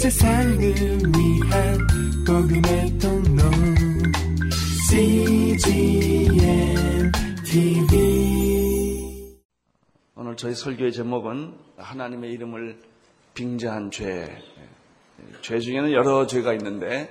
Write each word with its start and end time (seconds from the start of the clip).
세상을 0.00 0.58
위한 0.58 1.78
복음의 2.26 2.98
통로 2.98 3.42
CGM 4.88 6.32
TV 7.44 9.36
오늘 10.14 10.36
저희 10.36 10.54
설교의 10.54 10.94
제목은 10.94 11.54
하나님의 11.76 12.32
이름을 12.32 12.80
빙자한 13.34 13.90
죄. 13.90 14.42
죄 15.42 15.58
중에는 15.60 15.92
여러 15.92 16.26
죄가 16.26 16.54
있는데 16.54 17.10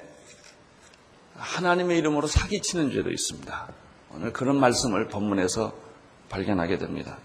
하나님의 1.36 2.00
이름으로 2.00 2.26
사기치는 2.26 2.90
죄도 2.90 3.12
있습니다. 3.12 3.68
오늘 4.16 4.34
그런 4.34 4.60
말씀을 4.60 5.10
본문에서 5.10 5.76
발견하게 6.30 6.80
됩니다. 6.80 7.20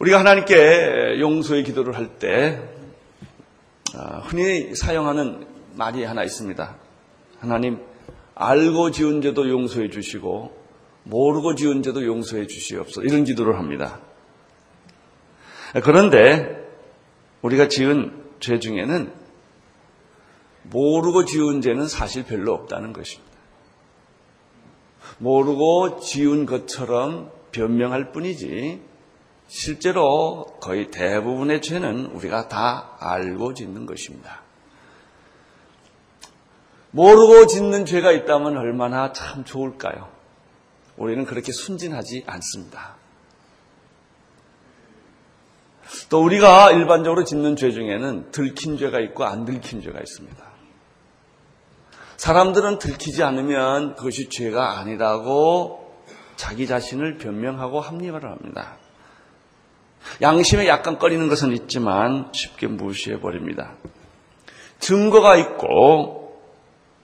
우리가 0.00 0.20
하나님께 0.20 1.20
용서의 1.20 1.64
기도를 1.64 1.94
할때 1.94 2.70
아, 2.72 2.83
흔히 4.24 4.74
사용하는 4.74 5.46
말이 5.76 6.04
하나 6.04 6.22
있습니다. 6.24 6.76
하나님 7.38 7.80
알고 8.34 8.90
지은 8.90 9.22
죄도 9.22 9.48
용서해 9.48 9.90
주시고 9.90 10.64
모르고 11.04 11.54
지은 11.54 11.82
죄도 11.82 12.04
용서해 12.04 12.46
주시옵소서 12.46 13.02
이런 13.02 13.24
기도를 13.24 13.58
합니다. 13.58 14.00
그런데 15.82 16.64
우리가 17.42 17.68
지은 17.68 18.24
죄 18.40 18.58
중에는 18.58 19.12
모르고 20.62 21.24
지은 21.24 21.60
죄는 21.60 21.88
사실 21.88 22.24
별로 22.24 22.54
없다는 22.54 22.92
것입니다. 22.92 23.34
모르고 25.18 26.00
지은 26.00 26.46
것처럼 26.46 27.30
변명할 27.52 28.12
뿐이지 28.12 28.80
실제로 29.46 30.44
거의 30.60 30.90
대부분의 30.90 31.62
죄는 31.62 32.06
우리가 32.06 32.48
다 32.48 32.96
알고 32.98 33.54
짓는 33.54 33.86
것입니다. 33.86 34.42
모르고 36.90 37.46
짓는 37.46 37.86
죄가 37.86 38.12
있다면 38.12 38.56
얼마나 38.56 39.12
참 39.12 39.44
좋을까요? 39.44 40.08
우리는 40.96 41.24
그렇게 41.24 41.50
순진하지 41.50 42.24
않습니다. 42.26 42.96
또 46.08 46.22
우리가 46.22 46.70
일반적으로 46.72 47.24
짓는 47.24 47.56
죄 47.56 47.72
중에는 47.72 48.30
들킨 48.30 48.78
죄가 48.78 49.00
있고 49.00 49.24
안 49.24 49.44
들킨 49.44 49.82
죄가 49.82 49.98
있습니다. 49.98 50.44
사람들은 52.16 52.78
들키지 52.78 53.22
않으면 53.22 53.96
그것이 53.96 54.28
죄가 54.28 54.78
아니라고 54.78 56.02
자기 56.36 56.66
자신을 56.66 57.18
변명하고 57.18 57.80
합리화를 57.80 58.30
합니다. 58.30 58.78
양심에 60.20 60.66
약간 60.68 60.98
꺼리는 60.98 61.28
것은 61.28 61.52
있지만 61.52 62.30
쉽게 62.32 62.66
무시해 62.66 63.20
버립니다. 63.20 63.74
증거가 64.78 65.36
있고 65.36 66.40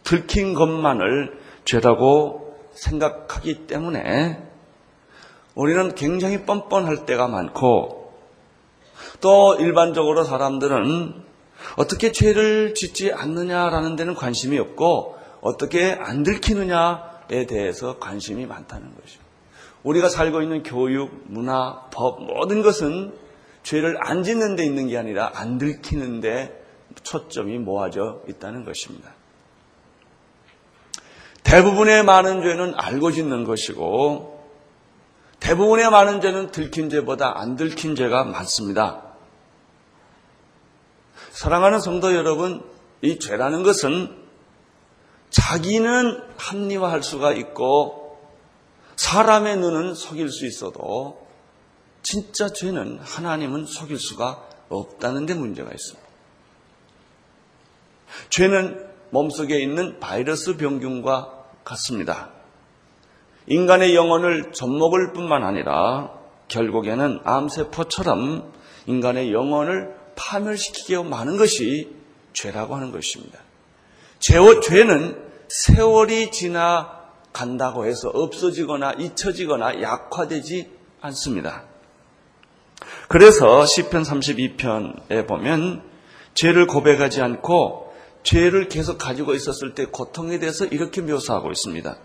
들킨 0.02 0.54
것만을 0.54 1.38
죄라고 1.64 2.58
생각하기 2.74 3.66
때문에 3.66 4.42
우리는 5.54 5.94
굉장히 5.94 6.44
뻔뻔할 6.44 7.06
때가 7.06 7.28
많고 7.28 8.14
또 9.20 9.56
일반적으로 9.56 10.24
사람들은 10.24 11.24
어떻게 11.76 12.12
죄를 12.12 12.74
짓지 12.74 13.12
않느냐라는 13.12 13.96
데는 13.96 14.14
관심이 14.14 14.58
없고 14.58 15.18
어떻게 15.40 15.92
안 15.92 16.22
들키느냐에 16.22 17.46
대해서 17.46 17.98
관심이 17.98 18.46
많다는 18.46 18.94
것이죠. 18.94 19.19
우리가 19.82 20.08
살고 20.08 20.42
있는 20.42 20.62
교육, 20.62 21.24
문화, 21.26 21.86
법 21.90 22.22
모든 22.22 22.62
것은 22.62 23.14
죄를 23.62 23.98
안 24.00 24.22
짓는 24.22 24.56
데 24.56 24.64
있는 24.64 24.88
게 24.88 24.98
아니라 24.98 25.32
안 25.34 25.58
들키는 25.58 26.20
데 26.20 26.64
초점이 27.02 27.58
모아져 27.58 28.22
있다는 28.28 28.64
것입니다. 28.64 29.12
대부분의 31.42 32.04
많은 32.04 32.42
죄는 32.42 32.74
알고 32.76 33.12
짓는 33.12 33.44
것이고 33.44 34.40
대부분의 35.40 35.90
많은 35.90 36.20
죄는 36.20 36.52
들킨 36.52 36.90
죄보다 36.90 37.40
안 37.40 37.56
들킨 37.56 37.96
죄가 37.96 38.24
많습니다. 38.24 39.02
사랑하는 41.30 41.80
성도 41.80 42.14
여러분, 42.14 42.62
이 43.02 43.19
죄라는 43.19 43.62
것은 43.62 44.14
자기는 45.30 46.22
합리화할 46.36 47.02
수가 47.02 47.32
있고 47.32 48.00
사람의 49.00 49.56
눈은 49.56 49.94
속일 49.94 50.28
수 50.28 50.44
있어도 50.44 51.27
진짜 52.03 52.53
죄는 52.53 52.99
하나님은 53.00 53.65
속일 53.65 53.99
수가 53.99 54.47
없다는 54.69 55.25
데 55.25 55.33
문제가 55.33 55.71
있습니다. 55.71 56.06
죄는 58.28 58.91
몸속에 59.09 59.59
있는 59.59 59.99
바이러스 60.00 60.59
병균과 60.59 61.44
같습니다. 61.65 62.28
인간의 63.47 63.94
영혼을 63.94 64.53
젖먹을 64.53 65.15
뿐만 65.15 65.44
아니라 65.44 66.11
결국에는 66.49 67.21
암세포처럼 67.25 68.53
인간의 68.84 69.32
영혼을 69.32 69.97
파멸시키게 70.15 71.03
많은 71.05 71.38
것이 71.38 71.91
죄라고 72.34 72.77
하는 72.77 72.93
것입니다. 72.93 73.38
죄, 74.19 74.34
죄는 74.61 75.31
세월이 75.49 76.32
지나 76.32 77.00
간다고 77.32 77.86
해서 77.86 78.08
없어지거나 78.08 78.92
잊혀지거나 78.98 79.82
약화되지 79.82 80.70
않습니다. 81.00 81.64
그래서 83.08 83.66
시편 83.66 84.02
32편에 84.02 85.26
보면 85.26 85.82
죄를 86.34 86.66
고백하지 86.66 87.20
않고 87.22 87.92
죄를 88.22 88.69
계속 88.69 88.98
가지고 88.98 89.34
있었을 89.34 89.74
때 89.74 89.86
고통에 89.86 90.38
대해서 90.38 90.64
이렇게 90.64 91.00
묘사하고 91.00 91.50
있습니다. 91.50 91.96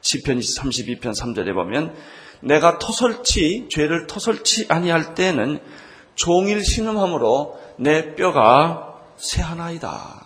시편 0.00 0.38
32편 0.38 1.00
3절에 1.00 1.52
보면 1.54 1.94
내가 2.40 2.78
토설치 2.78 3.68
죄를 3.70 4.06
토설치 4.06 4.66
아니할 4.68 5.14
때는 5.14 5.60
종일 6.14 6.64
신음함으로 6.64 7.58
내 7.78 8.14
뼈가 8.14 8.94
새하나이다. 9.16 10.25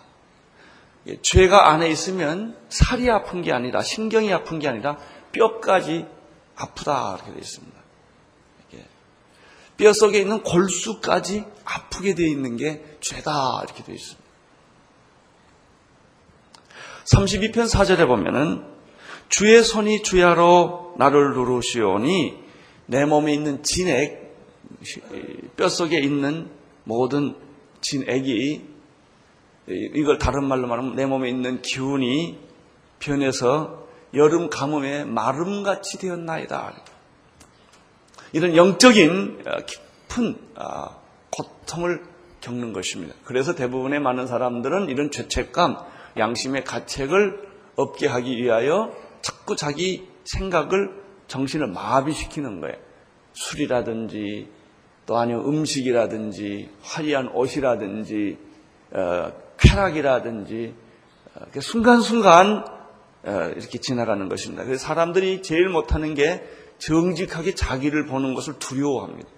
죄가 1.23 1.71
안에 1.71 1.91
있으면 1.91 2.57
살이 2.69 3.11
아픈 3.11 3.43
게 3.43 3.53
아니라 3.53 3.83
신경이 3.83 4.33
아픈 4.33 4.59
게 4.59 4.69
아니라 4.69 4.99
뼈까지 5.33 6.07
아프다 6.57 7.17
이렇게 7.17 7.33
되어 7.33 7.41
있습니다. 7.41 7.81
뼈 9.81 9.95
속에 9.95 10.21
있는 10.21 10.43
골수까지 10.43 11.45
아프게 11.65 12.15
되어 12.15 12.27
있는 12.27 12.59
게 12.59 12.85
죄다 13.01 13.63
이렇게 13.65 13.83
되어 13.83 13.95
있습니다. 13.95 14.21
32편 17.07 17.67
4절에 17.67 18.07
보면은 18.07 18.63
주의 19.31 19.63
손이 19.65 20.03
주야로 20.03 20.95
나를 20.99 21.33
누르시오니 21.33 22.45
내 22.87 23.07
몸에 23.07 23.33
있는 23.33 23.63
진액 23.63 24.37
뼈 25.57 25.69
속에 25.71 25.99
있는 25.99 26.51
모든 26.85 27.37
진액이 27.81 28.70
이걸 29.75 30.19
다른 30.19 30.45
말로 30.45 30.67
말하면 30.67 30.97
내 30.97 31.07
몸에 31.07 31.29
있는 31.29 31.63
기운이 31.63 32.39
변해서 32.99 33.87
여름 34.15 34.51
가뭄에 34.51 35.05
마름같이 35.05 35.99
되었나이다. 35.99 36.75
이런 38.33 38.57
영적인 38.57 39.43
깊은 39.67 40.39
아, 40.57 40.97
고통을 41.31 42.03
겪는 42.41 42.73
것입니다. 42.73 43.15
그래서 43.25 43.55
대부분의 43.55 44.01
많은 44.01 44.27
사람들은 44.27 44.89
이런 44.89 45.11
죄책감, 45.11 45.77
양심의 46.17 46.65
가책을 46.65 47.49
없게 47.77 48.07
하기 48.07 48.37
위하여 48.37 48.93
자꾸 49.21 49.57
자기 49.57 50.09
생각을 50.25 51.01
정신을 51.29 51.69
마비시키는 51.69 52.61
거예요. 52.61 52.77
술이라든지 53.33 54.49
또 55.07 55.17
아니면 55.17 55.45
음식이라든지 55.45 56.71
화려한 56.83 57.29
옷이라든지 57.29 58.39
어, 58.93 59.33
쾌락이라든지 59.71 60.75
어, 61.35 61.61
순간순간 61.61 62.65
어, 63.25 63.53
이렇게 63.57 63.79
지나가는 63.79 64.29
것입니다. 64.29 64.65
그래서 64.65 64.85
사람들이 64.85 65.43
제일 65.43 65.69
못하는 65.69 66.15
게 66.15 66.45
정직하게 66.79 67.55
자기를 67.55 68.07
보는 68.07 68.35
것을 68.35 68.59
두려워합니다. 68.59 69.29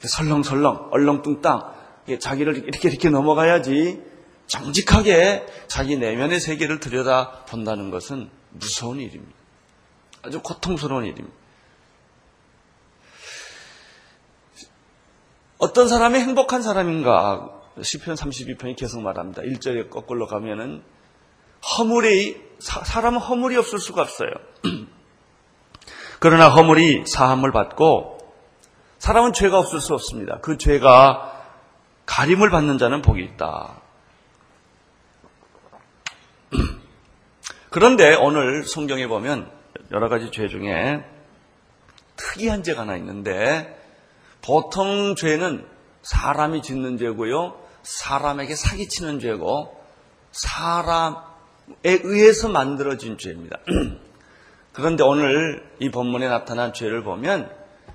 설렁설렁, 0.00 0.88
얼렁뚱땅, 0.90 1.74
자기를 2.20 2.56
이렇게 2.56 2.88
이렇게 2.88 3.08
넘어가야지 3.08 4.02
정직하게 4.46 5.46
자기 5.68 5.96
내면의 5.96 6.38
세계를 6.40 6.80
들여다 6.80 7.44
본다는 7.46 7.90
것은 7.90 8.30
무서운 8.50 9.00
일입니다. 9.00 9.34
아주 10.22 10.40
고통스러운 10.42 11.04
일입니다. 11.04 11.36
어떤 15.58 15.88
사람이 15.88 16.18
행복한 16.18 16.62
사람인가? 16.62 17.56
10편 17.78 18.16
32편이 18.16 18.76
계속 18.76 19.00
말합니다. 19.02 19.42
1절에 19.42 19.90
거꾸로 19.90 20.26
가면은 20.26 20.82
허물이 21.78 22.40
사람은 22.58 23.18
허물이 23.18 23.56
없을 23.56 23.78
수가 23.78 24.02
없어요. 24.02 24.30
그러나 26.20 26.48
허물이 26.48 27.04
사함을 27.06 27.52
받고 27.52 28.18
사람은 28.98 29.32
죄가 29.32 29.58
없을 29.58 29.80
수 29.80 29.94
없습니다. 29.94 30.38
그 30.40 30.56
죄가 30.56 31.32
가림을 32.06 32.50
받는 32.50 32.78
자는 32.78 33.02
복이 33.02 33.22
있다. 33.22 33.80
그런데 37.70 38.14
오늘 38.14 38.64
성경에 38.64 39.06
보면 39.06 39.50
여러 39.92 40.08
가지 40.08 40.30
죄 40.30 40.48
중에 40.48 41.04
특이한 42.16 42.62
죄가 42.62 42.82
하나 42.82 42.96
있는데 42.96 43.78
보통 44.40 45.14
죄는 45.14 45.66
사람이 46.02 46.62
짓는 46.62 46.96
죄고요. 46.96 47.65
사람에게 47.86 48.56
사기치는 48.56 49.20
죄고 49.20 49.80
사람에 50.32 51.22
의해서 51.84 52.48
만들어진 52.48 53.16
죄입니다. 53.16 53.58
그런데 54.72 55.04
오늘 55.04 55.64
이 55.78 55.90
본문에 55.90 56.28
나타난 56.28 56.72
죄를 56.74 57.02
보면 57.02 57.50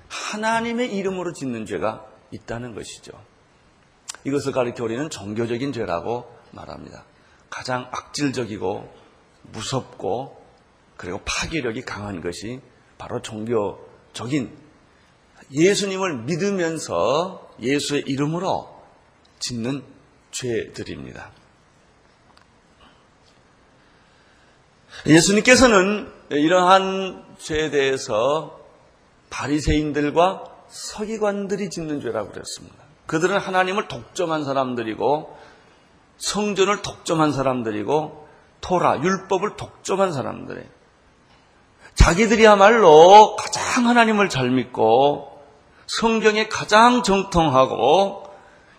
하나님의 0.08 0.94
이름으로 0.96 1.32
짓는 1.32 1.66
죄가 1.66 2.06
있다는 2.30 2.74
것이죠. 2.74 3.12
이것을 4.24 4.52
가리켜 4.52 4.82
우리는 4.84 5.10
종교적인 5.10 5.72
죄라고 5.72 6.32
말합니다. 6.52 7.04
가장 7.50 7.88
악질적이고 7.92 8.92
무섭고 9.52 10.42
그리고 10.96 11.20
파괴력이 11.24 11.82
강한 11.82 12.22
것이 12.22 12.60
바로 12.96 13.20
종교적인 13.20 14.56
예수님을 15.52 16.22
믿으면서 16.22 17.50
예수의 17.60 18.04
이름으로 18.06 18.71
짓는 19.42 19.82
죄들입니다. 20.30 21.30
예수님께서는 25.06 26.10
이러한 26.30 27.36
죄에 27.38 27.70
대해서 27.70 28.60
바리새인들과 29.30 30.44
서기관들이 30.68 31.70
짓는 31.70 32.00
죄라고 32.00 32.30
그랬습니다. 32.30 32.76
그들은 33.06 33.38
하나님을 33.38 33.88
독점한 33.88 34.44
사람들이고 34.44 35.36
성전을 36.18 36.82
독점한 36.82 37.32
사람들이고 37.32 38.28
토라 38.60 39.02
율법을 39.02 39.56
독점한 39.56 40.12
사람들이에요. 40.12 40.68
자기들이야말로 41.94 43.36
가장 43.36 43.88
하나님을 43.88 44.28
잘 44.28 44.50
믿고 44.50 45.42
성경에 45.86 46.48
가장 46.48 47.02
정통하고 47.02 48.21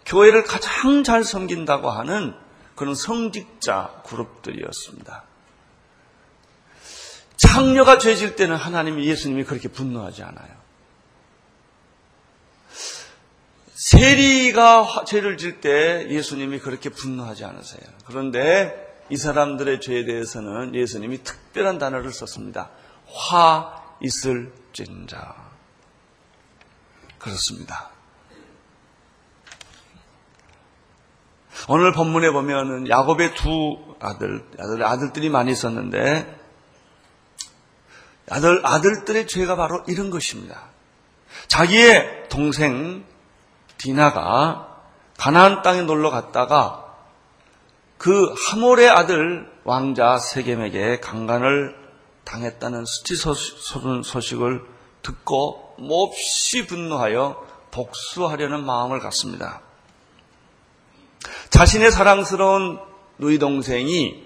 교회를 0.06 0.44
가장 0.44 1.04
잘 1.04 1.24
섬긴다고 1.24 1.90
하는 1.90 2.36
그런 2.76 2.96
성직자 2.96 4.02
그룹들이었습니다. 4.06 5.24
창녀가 7.38 7.98
죄질 7.98 8.36
때는 8.36 8.56
하나님 8.56 9.00
예수님이 9.02 9.44
그렇게 9.44 9.68
분노하지 9.68 10.24
않아요. 10.24 10.64
세리가 13.76 15.04
죄를 15.06 15.38
질 15.38 15.60
때 15.62 16.08
예수님이 16.10 16.60
그렇게 16.60 16.90
분노하지 16.90 17.44
않으세요. 17.46 17.82
그런데 18.06 18.94
이 19.10 19.18
사람들의 19.18 19.82
죄에 19.82 20.06
대해서는 20.06 20.74
예수님이 20.74 21.24
특별한 21.24 21.78
단어를 21.80 22.12
썼습니다. 22.12 22.70
화 23.08 23.84
있을진자. 24.02 25.36
그렇습니다. 27.20 27.93
오늘 31.68 31.92
본문에 31.92 32.32
보면은 32.32 32.90
야곱의 32.90 33.36
두 33.36 33.78
아들, 34.00 34.44
아들 34.60 34.84
아들들이 34.84 35.30
많이 35.30 35.52
있었는데 35.52 36.40
아들 38.30 38.62
아들들의 38.66 39.28
죄가 39.28 39.56
바로 39.56 39.84
이런 39.88 40.10
것입니다. 40.10 40.70
자기의 41.48 42.30
동생 42.30 43.06
디나가 43.78 44.80
가나안 45.18 45.62
땅에 45.62 45.82
놀러 45.82 46.10
갔다가 46.10 46.96
그 47.98 48.34
하몰의 48.34 48.90
아들 48.90 49.50
왕자 49.64 50.18
세겜에게 50.18 51.00
강간을 51.00 51.76
당했다는 52.26 52.86
수치 52.86 53.16
소식을 53.16 54.62
듣고 55.02 55.76
몹시 55.78 56.66
분노하여 56.68 57.46
복수하려는 57.72 58.66
마음을 58.66 59.00
갖습니다. 59.00 59.62
자신의 61.50 61.92
사랑스러운 61.92 62.80
누이 63.20 63.40
동생이 63.40 64.24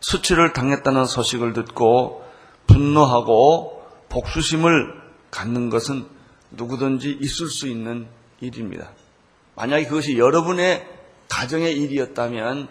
수치를 0.00 0.52
당했다는 0.52 1.04
소식을 1.06 1.52
듣고 1.52 2.24
분노하고 2.66 3.84
복수심을 4.08 4.94
갖는 5.30 5.70
것은 5.70 6.06
누구든지 6.50 7.18
있을 7.20 7.48
수 7.48 7.68
있는 7.68 8.06
일입니다. 8.40 8.90
만약에 9.54 9.86
그것이 9.86 10.18
여러분의 10.18 10.86
가정의 11.28 11.76
일이었다면 11.76 12.68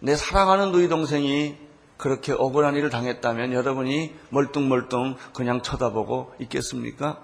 내 0.00 0.16
사랑하는 0.16 0.72
누이 0.72 0.88
동생이 0.88 1.56
그렇게 1.96 2.32
억울한 2.32 2.76
일을 2.76 2.90
당했다면 2.90 3.52
여러분이 3.52 4.14
멀뚱멀뚱 4.30 5.16
그냥 5.34 5.62
쳐다보고 5.62 6.34
있겠습니까? 6.40 7.20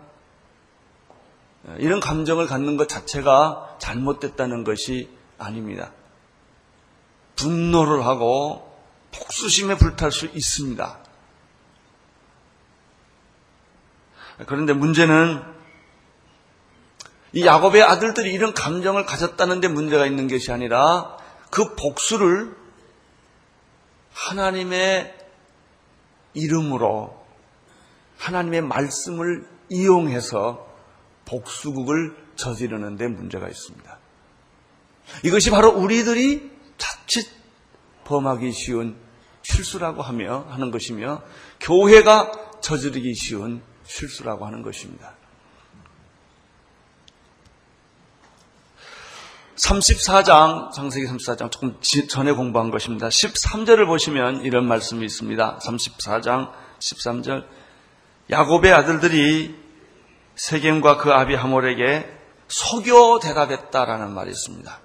이런 1.79 2.01
감정을 2.01 2.47
갖는 2.47 2.77
것 2.77 2.89
자체가 2.89 3.77
잘못됐다는 3.79 4.65
것이 4.65 5.09
아닙니다. 5.39 5.93
분노를 7.37 8.05
하고 8.05 8.73
복수심에 9.13 9.77
불탈 9.77 10.11
수 10.13 10.27
있습니다. 10.27 10.99
그런데 14.47 14.73
문제는 14.73 15.43
이 17.33 17.45
야곱의 17.45 17.83
아들들이 17.83 18.33
이런 18.33 18.55
감정을 18.55 19.07
가졌다는데 19.07 19.69
문제가 19.69 20.07
있는 20.07 20.29
것이 20.29 20.53
아니라 20.53 21.17
그 21.51 21.75
복수를 21.75 22.57
하나님의 24.13 25.15
이름으로 26.35 27.25
하나님의 28.19 28.63
말씀을 28.63 29.49
이용해서 29.69 30.67
복수국을 31.25 32.17
저지르는데 32.37 33.09
문제가 33.09 33.49
있습니다. 33.49 33.94
이것이 35.25 35.51
바로 35.51 35.71
우리들이 35.71 36.51
자칫 36.79 37.29
범하기 38.05 38.53
쉬운 38.53 38.97
실수라고 39.43 40.03
하며 40.03 40.47
하는 40.49 40.71
것이며 40.71 41.23
교회가 41.61 42.33
저지르기 42.61 43.15
쉬운 43.15 43.63
실수라고 43.85 44.47
하는 44.47 44.63
것입니다. 44.63 45.15
34장, 49.57 50.73
장세기 50.73 51.07
34장 51.07 51.51
조금 51.51 51.79
전에 52.09 52.33
공부한 52.33 52.71
것입니다. 52.71 53.09
13절을 53.09 53.87
보시면 53.87 54.45
이런 54.45 54.67
말씀이 54.67 55.05
있습니다. 55.05 55.59
34장 55.63 56.51
13절. 56.81 57.45
야곱의 58.31 58.73
아들들이 58.73 59.55
세겜과 60.35 60.97
그 60.97 61.13
아비 61.13 61.35
하몰에게 61.35 62.11
속여 62.49 63.21
대답했다라는 63.23 64.13
말이 64.13 64.31
있습니다. 64.31 64.81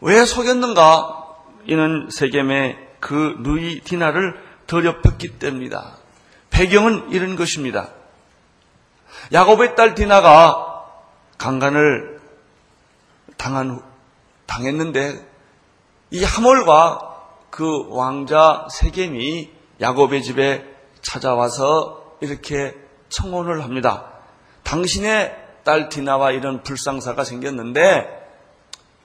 왜 0.00 0.24
속였는가? 0.24 1.16
이는 1.66 2.08
세겜의 2.10 2.88
그 3.00 3.36
누이 3.40 3.80
디나를 3.80 4.40
더럽혔기 4.66 5.38
때문이다. 5.38 5.96
배경은 6.50 7.10
이런 7.10 7.36
것입니다. 7.36 7.90
야곱의 9.32 9.76
딸 9.76 9.94
디나가 9.94 10.84
강간을 11.38 12.20
당한 13.36 13.80
당했는데 14.46 15.26
이 16.10 16.24
하몰과 16.24 17.16
그 17.50 17.86
왕자 17.88 18.66
세겜이 18.70 19.50
야곱의 19.80 20.22
집에 20.22 20.64
찾아와서 21.02 22.16
이렇게 22.20 22.74
청혼을 23.08 23.64
합니다. 23.64 24.06
당신의 24.62 25.36
딸 25.64 25.88
디나와 25.88 26.32
이런 26.32 26.62
불상사가 26.62 27.24
생겼는데 27.24 28.19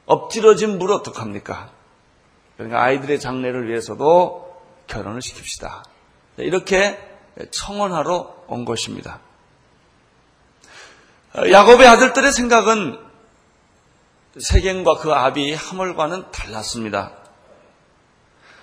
엎질러진 0.06 0.78
물 0.78 0.92
어떡합니까? 0.92 1.70
그러니까 2.58 2.84
아이들의 2.84 3.20
장래를 3.20 3.68
위해서도 3.68 4.62
결혼을 4.88 5.20
시킵시다. 5.20 5.84
이렇게 6.38 7.00
청혼하러 7.52 8.46
온 8.48 8.66
것입니다. 8.66 9.20
야곱의 11.36 11.88
아들들의 11.88 12.32
생각은 12.32 13.00
세겜과 14.40 14.98
그 14.98 15.14
아비 15.14 15.54
하물과는 15.54 16.32
달랐습니다. 16.32 17.12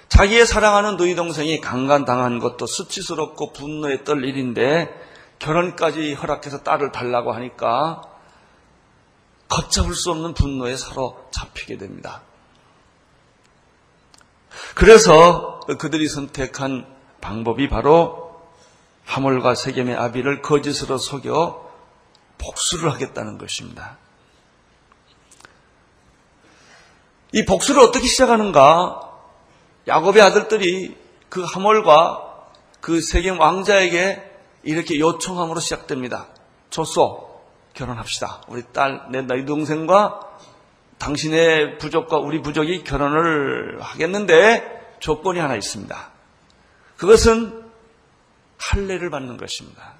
자기의 0.09 0.47
사랑하는 0.47 0.97
누이 0.97 1.15
동생이 1.15 1.61
강간당한 1.61 2.39
것도 2.39 2.67
수치스럽고 2.67 3.53
분노에 3.53 4.05
떨 4.05 4.25
일인데 4.25 4.91
결혼까지 5.39 6.15
허락해서 6.15 6.63
딸을 6.63 6.93
달라고 6.93 7.33
하니까 7.33 8.03
걷잡을 9.53 9.95
수 9.95 10.11
없는 10.11 10.33
분노에 10.33 10.77
사로잡히게 10.77 11.77
됩니다. 11.77 12.23
그래서 14.75 15.61
그들이 15.79 16.09
선택한 16.09 16.87
방법이 17.21 17.69
바로 17.69 18.41
하물과 19.05 19.55
세겜의 19.55 19.95
아비를 19.95 20.41
거짓으로 20.41 20.97
속여 20.97 21.71
복수를 22.39 22.91
하겠다는 22.93 23.37
것입니다. 23.37 23.99
이 27.33 27.45
복수를 27.45 27.83
어떻게 27.83 28.07
시작하는가? 28.07 29.11
야곱의 29.87 30.23
아들들이 30.23 30.97
그 31.29 31.43
하몰과 31.43 32.49
그 32.81 33.01
세겜 33.01 33.39
왕자에게 33.39 34.31
이렇게 34.63 34.99
요청함으로 34.99 35.61
시작됩니다. 35.61 36.29
좋소, 36.71 37.32
결혼합시다. 37.75 38.43
우리 38.49 38.63
딸, 38.73 39.07
내 39.11 39.23
너희 39.23 39.45
동생과 39.45 40.21
당신의 40.99 41.79
부족과 41.79 42.19
우리 42.19 42.43
부족이 42.43 42.85
결혼을 42.85 43.81
하겠는데 43.81 44.97
조건이 45.01 45.41
하나 45.41 45.57
있습니다. 45.57 46.11
그것은 46.97 47.65
할례를 48.59 49.11
받는 49.11 49.37
것입니다. 49.37 49.95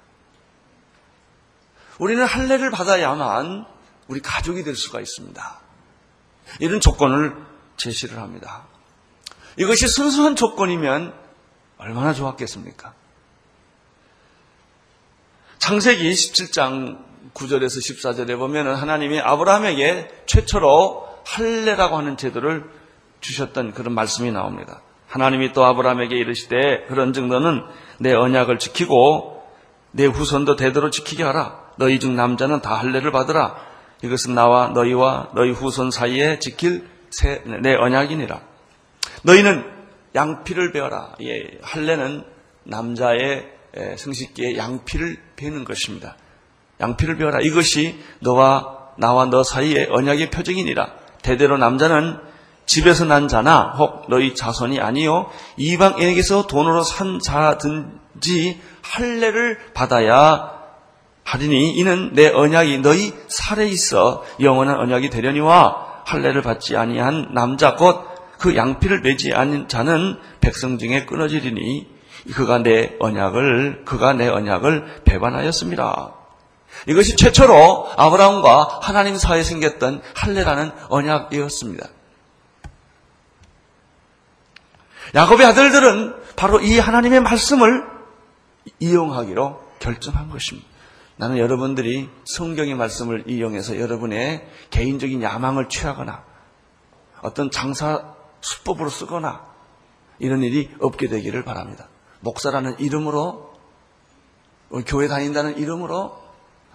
우리는 1.99 2.23
할례를 2.23 2.71
받아야만 2.71 3.65
우리 4.07 4.21
가족이 4.21 4.63
될 4.63 4.75
수가 4.75 5.01
있습니다. 5.01 5.59
이런 6.59 6.79
조건을 6.79 7.35
제시를 7.77 8.17
합니다. 8.19 8.65
이것이 9.57 9.87
순수한 9.87 10.35
조건이면 10.35 11.13
얼마나 11.77 12.13
좋았겠습니까? 12.13 12.93
창세기 15.59 16.11
17장 16.11 17.12
9절에서 17.33 18.27
14절에 18.27 18.37
보면 18.37 18.75
하나님이 18.75 19.19
아브라함에게 19.19 20.07
최초로 20.25 21.07
할례라고 21.25 21.97
하는 21.97 22.17
제도를 22.17 22.63
주셨던 23.21 23.73
그런 23.73 23.93
말씀이 23.93 24.31
나옵니다. 24.31 24.81
하나님이 25.07 25.53
또 25.53 25.65
아브라함에게 25.65 26.15
이르시되 26.15 26.85
그런즉 26.87 27.27
너는 27.27 27.63
내 27.99 28.13
언약을 28.13 28.59
지키고 28.59 29.43
내 29.91 30.05
후손도 30.05 30.55
대대로 30.55 30.89
지키게 30.89 31.23
하라. 31.23 31.59
너희 31.77 31.99
중 31.99 32.15
남자는 32.15 32.61
다 32.61 32.75
할례를 32.75 33.11
받으라. 33.11 33.55
이것은 34.03 34.35
나와 34.35 34.69
너희와 34.69 35.29
너희 35.35 35.51
후손 35.51 35.91
사이에 35.91 36.39
지킬 36.39 36.87
내 37.61 37.75
언약이니라. 37.75 38.41
너희는 39.23 39.71
양피를 40.15 40.71
베어라. 40.71 41.15
예, 41.23 41.59
할례는 41.61 42.23
남자의 42.63 43.49
성식기에 43.97 44.57
양피를 44.57 45.17
베는 45.35 45.63
것입니다. 45.63 46.17
양피를 46.79 47.17
베어라. 47.17 47.41
이것이 47.41 47.99
너와 48.19 48.77
나와 48.97 49.25
너 49.25 49.43
사이의 49.43 49.87
언약의 49.91 50.29
표적이니라. 50.29 50.87
대대로 51.21 51.57
남자는 51.57 52.17
집에서 52.65 53.05
난 53.05 53.27
자나 53.27 53.75
혹 53.77 54.09
너희 54.09 54.35
자손이 54.35 54.79
아니요 54.79 55.29
이방인에게서 55.57 56.47
돈으로 56.47 56.83
산 56.83 57.19
자든지 57.19 58.61
할례를 58.81 59.59
받아야 59.73 60.53
하리니 61.25 61.71
이는 61.71 62.11
내 62.13 62.29
언약이 62.29 62.79
너희 62.79 63.13
살에 63.27 63.67
있어 63.67 64.23
영원한 64.39 64.77
언약이 64.79 65.09
되려니와 65.09 66.03
할례를 66.05 66.41
받지 66.41 66.77
아니한 66.77 67.33
남자 67.33 67.75
곧 67.75 68.13
그 68.43 68.57
양피를 68.57 68.99
매지 68.99 69.33
않은 69.33 69.69
자는 69.69 70.17
백성 70.41 70.77
중에 70.77 71.05
끊어지리니 71.05 71.87
그가 72.33 72.57
내 72.57 72.93
언약을 72.99 73.83
그가 73.85 74.11
내 74.11 74.27
언약을 74.27 75.03
배반하였습니다. 75.05 76.13
이것이 76.87 77.15
최초로 77.15 77.91
아브라함과 77.95 78.79
하나님 78.81 79.17
사이에 79.17 79.43
생겼던 79.43 80.01
할례라는 80.15 80.71
언약이었습니다. 80.89 81.87
야곱의 85.15 85.45
아들들은 85.45 86.15
바로 86.35 86.59
이 86.59 86.79
하나님의 86.79 87.21
말씀을 87.21 87.85
이용하기로 88.79 89.61
결정한 89.79 90.29
것입니다. 90.29 90.67
나는 91.15 91.37
여러분들이 91.37 92.09
성경의 92.25 92.75
말씀을 92.75 93.25
이용해서 93.27 93.79
여러분의 93.79 94.47
개인적인 94.71 95.21
야망을 95.21 95.69
취하거나 95.69 96.23
어떤 97.21 97.51
장사 97.51 98.15
수법으로 98.41 98.89
쓰거나 98.89 99.45
이런 100.19 100.41
일이 100.41 100.71
없게 100.79 101.07
되기를 101.07 101.43
바랍니다. 101.43 101.87
목사라는 102.21 102.79
이름으로 102.79 103.53
교회 104.87 105.07
다닌다는 105.07 105.57
이름으로 105.57 106.22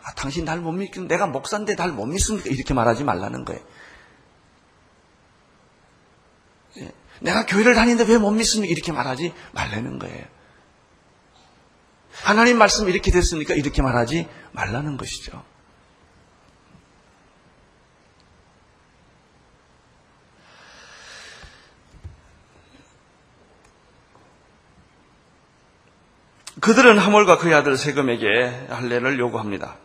아, 0.08 0.14
당신 0.14 0.44
날 0.46 0.60
못 0.60 0.72
믿긴 0.72 1.06
내가 1.06 1.26
목사인데 1.26 1.74
날 1.76 1.92
못 1.92 2.06
믿습니까? 2.06 2.48
이렇게 2.50 2.72
말하지 2.74 3.04
말라는 3.04 3.44
거예요. 3.44 3.60
예. 6.78 6.92
내가 7.20 7.44
교회를 7.46 7.74
다니는데 7.74 8.10
왜 8.10 8.18
못 8.18 8.30
믿습니까? 8.30 8.72
이렇게 8.72 8.90
말하지 8.92 9.34
말라는 9.52 9.98
거예요. 9.98 10.24
하나님 12.22 12.58
말씀 12.58 12.88
이렇게 12.88 13.10
됐으니까 13.10 13.54
이렇게 13.54 13.82
말하지 13.82 14.28
말라는 14.52 14.96
것이죠. 14.96 15.42
그들은 26.60 26.98
하몰과 26.98 27.38
그의 27.38 27.54
아들 27.54 27.76
세금에게 27.76 28.66
할례를 28.70 29.18
요구합니다. 29.18 29.76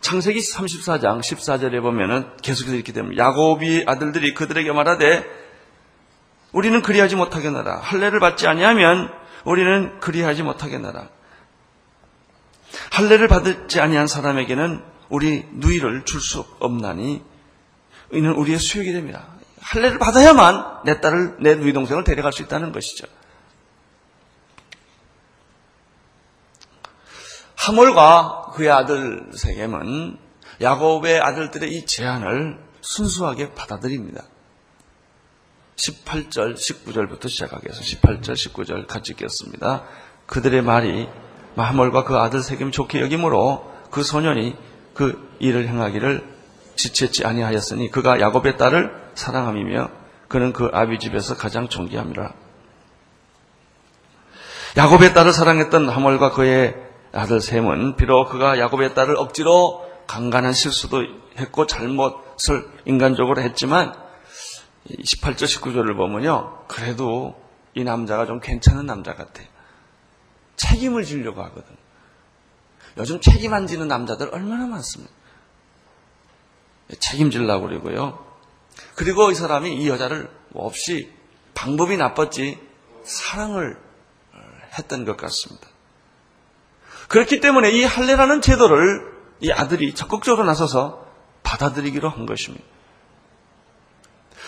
창세기 0.00 0.38
34장 0.40 1.20
14절에 1.20 1.82
보면은 1.82 2.26
계속해서 2.42 2.74
이렇게 2.76 2.92
됩니다. 2.92 3.24
야곱이 3.24 3.84
아들들이 3.86 4.34
그들에게 4.34 4.70
말하되 4.72 5.24
우리는 6.52 6.80
그리하지 6.82 7.16
못하겠나라. 7.16 7.78
할례를 7.78 8.20
받지 8.20 8.46
아니하면 8.46 9.10
우리는 9.44 9.98
그리하지 10.00 10.42
못하겠나라. 10.42 11.08
할례를 12.92 13.28
받지 13.28 13.80
아니한 13.80 14.06
사람에게는 14.06 14.82
우리 15.08 15.44
누이를 15.52 16.04
줄 16.04 16.20
수 16.20 16.44
없나니 16.60 17.22
이는 18.12 18.32
우리의 18.32 18.58
수욕이 18.58 18.92
됩니다. 18.92 19.26
할례를 19.60 19.98
받아야만 19.98 20.84
내 20.84 21.00
딸을 21.00 21.36
내 21.40 21.54
누이 21.56 21.72
동생을 21.72 22.04
데려갈 22.04 22.32
수 22.32 22.42
있다는 22.42 22.72
것이죠. 22.72 23.06
하몰과 27.68 28.52
그의 28.54 28.70
아들 28.70 29.30
세겜은 29.34 30.16
야곱의 30.62 31.20
아들들의 31.20 31.70
이 31.70 31.84
제안을 31.84 32.58
순수하게 32.80 33.54
받아들입니다. 33.54 34.22
18절, 35.76 36.56
19절부터 36.56 37.28
시작하겠습니다. 37.28 38.20
18절, 38.20 38.32
19절 38.32 38.86
같이 38.86 39.12
읽겠습니다. 39.12 39.84
그들의 40.26 40.62
말이 40.62 41.08
하몰과 41.56 42.04
그 42.04 42.16
아들 42.16 42.42
세겜 42.42 42.72
좋게 42.72 43.00
여김으로 43.02 43.70
그 43.90 44.02
소년이 44.02 44.56
그 44.94 45.30
일을 45.38 45.68
행하기를 45.68 46.38
지체치 46.74 47.26
아니하였으니 47.26 47.90
그가 47.90 48.20
야곱의 48.20 48.56
딸을 48.56 49.10
사랑함이며 49.14 49.90
그는 50.28 50.52
그 50.52 50.70
아비 50.72 50.98
집에서 50.98 51.36
가장 51.36 51.68
존귀함이라. 51.68 52.32
야곱의 54.76 55.12
딸을 55.12 55.32
사랑했던 55.32 55.88
하몰과 55.88 56.32
그의 56.32 56.87
아들 57.12 57.40
셈은 57.40 57.96
비록 57.96 58.30
그가 58.30 58.58
야곱의 58.58 58.94
딸을 58.94 59.16
억지로 59.16 59.88
강간한 60.06 60.52
실수도 60.52 61.04
했고 61.36 61.66
잘못을 61.66 62.68
인간적으로 62.84 63.40
했지만 63.40 63.94
18절 64.88 65.44
19절을 65.44 65.96
보면요. 65.96 66.64
그래도 66.68 67.40
이 67.74 67.84
남자가 67.84 68.26
좀 68.26 68.40
괜찮은 68.40 68.86
남자 68.86 69.14
같아요. 69.14 69.46
책임을 70.56 71.04
지려고 71.04 71.42
하거든. 71.44 71.76
요즘 72.96 73.20
책임 73.20 73.54
안 73.54 73.66
지는 73.66 73.86
남자들 73.86 74.28
얼마나 74.32 74.66
많습니까? 74.66 75.12
책임질라고 76.98 77.68
그러고요. 77.68 78.26
그리고 78.94 79.30
이 79.30 79.34
사람이 79.34 79.76
이 79.76 79.88
여자를 79.88 80.30
없이 80.54 81.12
방법이 81.54 81.96
나빴지 81.96 82.58
사랑을 83.04 83.78
했던 84.78 85.04
것 85.04 85.16
같습니다. 85.16 85.68
그렇기 87.08 87.40
때문에 87.40 87.70
이 87.70 87.84
할례라는 87.84 88.40
제도를 88.40 89.18
이 89.40 89.50
아들이 89.50 89.94
적극적으로 89.94 90.44
나서서 90.44 91.06
받아들이기로 91.42 92.08
한 92.08 92.26
것입니다. 92.26 92.64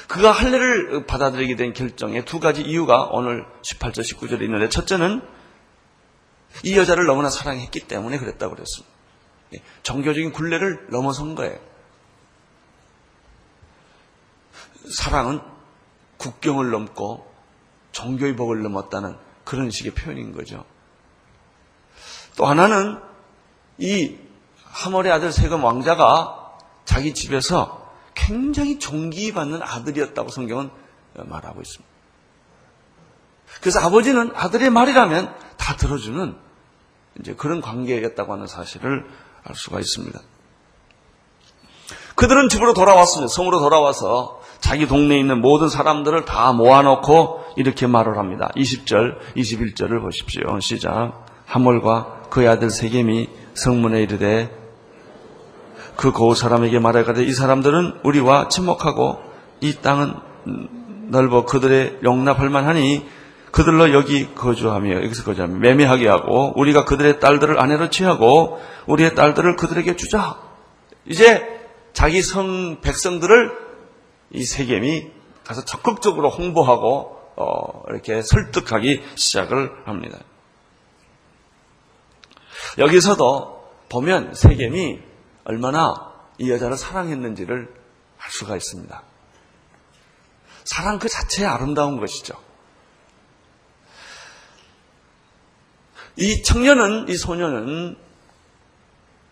그가 0.09 0.33
할례를 0.33 1.07
받아들이게 1.07 1.57
된 1.57 1.73
결정에 1.73 2.25
두 2.25 2.41
가지 2.41 2.63
이유가 2.63 3.05
오늘 3.05 3.47
18절, 3.63 4.01
19절에 4.01 4.43
있는데 4.43 4.69
첫째는 4.69 5.23
이 6.65 6.77
여자를 6.77 7.07
너무나 7.07 7.31
사랑했기 7.31 7.81
때문에 7.81 8.19
그랬다고 8.19 8.55
그랬습니다. 8.55 8.93
예, 9.55 9.63
종교적인 9.83 10.33
굴레를 10.33 10.89
넘어선 10.91 11.35
거예요. 11.35 11.59
사랑은 14.91 15.41
국경을 16.17 16.71
넘고 16.71 17.33
종교의 17.93 18.37
법을 18.37 18.63
넘었다는 18.63 19.17
그런 19.45 19.71
식의 19.71 19.93
표현인 19.93 20.33
거죠. 20.33 20.65
또 22.41 22.47
하나는 22.47 22.99
이 23.77 24.17
하몰의 24.65 25.13
아들 25.13 25.31
세금 25.31 25.63
왕자가 25.63 26.57
자기 26.87 27.13
집에서 27.13 27.87
굉장히 28.15 28.79
존귀받는 28.79 29.63
아들이었다고 29.63 30.31
성경은 30.31 30.71
말하고 31.17 31.61
있습니다. 31.61 31.91
그래서 33.61 33.81
아버지는 33.81 34.33
아들의 34.35 34.71
말이라면 34.71 35.35
다 35.59 35.77
들어주는 35.77 36.35
이제 37.21 37.35
그런 37.35 37.61
관계였다고 37.61 38.33
하는 38.33 38.47
사실을 38.47 39.07
알 39.45 39.55
수가 39.55 39.79
있습니다. 39.79 40.19
그들은 42.15 42.49
집으로 42.49 42.73
돌아왔습니다. 42.73 43.29
성으로 43.29 43.59
돌아와서 43.61 44.41
자기 44.61 44.87
동네에 44.87 45.19
있는 45.19 45.43
모든 45.43 45.69
사람들을 45.69 46.25
다 46.25 46.55
모아놓고 46.55 47.45
이렇게 47.57 47.87
말을 47.87 48.17
합니다. 48.17 48.51
20절, 48.57 49.19
21절을 49.37 50.01
보십시오. 50.01 50.59
시작. 50.61 51.27
하몰과 51.45 52.20
그의 52.31 52.49
아들 52.49 52.71
세겜이 52.71 53.29
성문에 53.55 54.03
이르되 54.03 54.51
그 55.97 56.13
고우 56.13 56.35
사람에게 56.35 56.79
말하가되 56.79 57.25
이 57.25 57.33
사람들은 57.33 58.01
우리와 58.05 58.49
침묵하고 58.49 59.19
이 59.61 59.75
땅은 59.75 60.15
넓어 61.09 61.45
그들의 61.45 61.99
용납할 62.03 62.49
만하니 62.49 63.07
그들로 63.51 63.93
여기 63.93 64.33
거주하며 64.35 65.03
여기서 65.05 65.25
거주하며 65.25 65.59
매매하게 65.59 66.09
하고 66.09 66.53
우리가 66.57 66.85
그들의 66.85 67.21
딸들을 67.21 67.61
아내로 67.61 67.91
취하고 67.91 68.61
우리의 68.87 69.15
딸들을 69.15 69.57
그들에게 69.57 69.97
주자. 69.97 70.39
이제 71.05 71.47
자기 71.93 72.23
성 72.23 72.81
백성들을 72.81 73.51
이 74.31 74.45
세겜이 74.45 75.11
가서 75.45 75.65
적극적으로 75.65 76.31
홍보하고 76.31 77.19
어, 77.37 77.83
이렇게 77.89 78.23
설득하기 78.23 79.03
시작을 79.17 79.73
합니다. 79.85 80.19
여기서도 82.79 83.61
보면 83.89 84.35
세겜이 84.35 85.01
얼마나 85.45 86.13
이 86.39 86.51
여자를 86.51 86.77
사랑했는지를 86.77 87.75
알 88.19 88.31
수가 88.31 88.57
있습니다. 88.57 89.03
사랑 90.65 90.99
그 90.99 91.09
자체에 91.09 91.47
아름다운 91.47 91.99
것이죠. 91.99 92.35
이 96.17 96.43
청년은, 96.43 97.09
이 97.09 97.17
소년은 97.17 97.97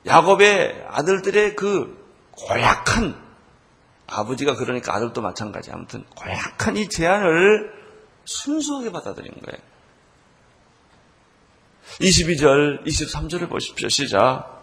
야곱의 0.06 0.86
아들들의 0.88 1.54
그 1.54 1.98
고약한 2.32 3.28
아버지가 4.06 4.56
그러니까 4.56 4.94
아들도 4.94 5.20
마찬가지. 5.20 5.70
아무튼 5.70 6.04
고약한 6.16 6.76
이 6.76 6.88
제안을 6.88 7.72
순수하게 8.24 8.90
받아들인 8.90 9.32
거예요. 9.42 9.58
22절, 12.00 12.84
23절을 12.86 13.48
보십시오. 13.48 13.88
시작. 13.88 14.58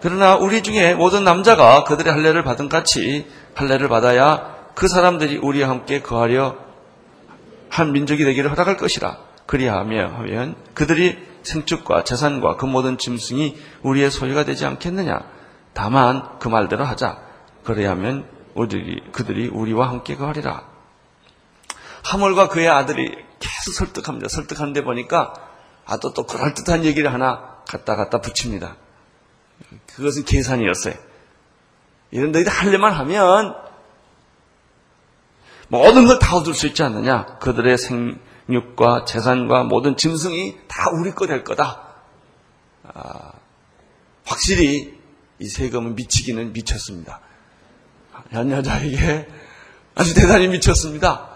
그러나 0.00 0.36
우리 0.36 0.62
중에 0.62 0.94
모든 0.94 1.24
남자가 1.24 1.84
그들의 1.84 2.12
할례를 2.12 2.42
받은 2.42 2.68
같이 2.68 3.26
할례를 3.54 3.88
받아야 3.88 4.56
그 4.74 4.88
사람들이 4.88 5.36
우리와 5.38 5.68
함께 5.68 6.02
거하려 6.02 6.56
한 7.68 7.92
민족이 7.92 8.24
되기를 8.24 8.50
허락할 8.50 8.76
것이라. 8.76 9.18
그리하며 9.46 10.08
하면 10.18 10.56
그들이 10.74 11.18
생축과 11.42 12.04
재산과 12.04 12.56
그 12.56 12.66
모든 12.66 12.98
짐승이 12.98 13.56
우리의 13.82 14.10
소유가 14.10 14.44
되지 14.44 14.66
않겠느냐. 14.66 15.20
다만 15.72 16.38
그 16.38 16.48
말대로 16.48 16.84
하자. 16.84 17.18
그래야면 17.64 18.26
우리 18.54 19.00
그들이 19.12 19.48
우리와 19.48 19.88
함께 19.88 20.16
거하리라. 20.16 20.64
하몰과 22.04 22.48
그의 22.48 22.68
아들이 22.68 23.14
계속 23.38 23.72
설득합니다. 23.72 24.28
설득하는데 24.28 24.82
보니까 24.84 25.34
아 25.86 25.96
또 25.98 26.12
또 26.12 26.24
그럴듯한 26.26 26.84
얘기를 26.84 27.12
하나 27.12 27.58
갖다 27.66 27.96
갖다 27.96 28.20
붙입니다. 28.20 28.76
그것은 29.94 30.24
계산이었어요. 30.24 30.94
이런 32.10 32.32
너희들 32.32 32.52
할래만 32.52 32.92
하면 32.92 33.54
모든 35.68 36.06
걸 36.06 36.18
다 36.18 36.36
얻을 36.36 36.54
수 36.54 36.66
있지 36.66 36.82
않느냐. 36.82 37.38
그들의 37.38 37.76
생육과 37.78 39.04
재산과 39.06 39.64
모든 39.64 39.96
짐승이 39.96 40.58
다 40.68 40.90
우리 40.92 41.12
거 41.12 41.26
될 41.26 41.44
거다. 41.44 41.88
아, 42.84 43.32
확실히 44.24 45.00
이 45.38 45.48
세금은 45.48 45.94
미치기는 45.94 46.52
미쳤습니다. 46.52 47.20
현 48.30 48.50
여자에게 48.50 49.28
아주 49.94 50.14
대단히 50.14 50.48
미쳤습니다. 50.48 51.28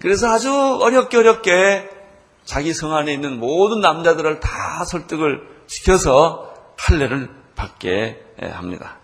그래서 0.00 0.28
아주 0.32 0.50
어렵게 0.80 1.16
어렵게 1.16 1.90
자기 2.46 2.72
성 2.72 2.94
안에 2.94 3.12
있는 3.12 3.38
모든 3.38 3.80
남자들을 3.80 4.40
다 4.40 4.84
설득을 4.86 5.46
시켜서 5.66 6.54
할례를 6.78 7.28
받게 7.56 8.24
합니다. 8.52 8.98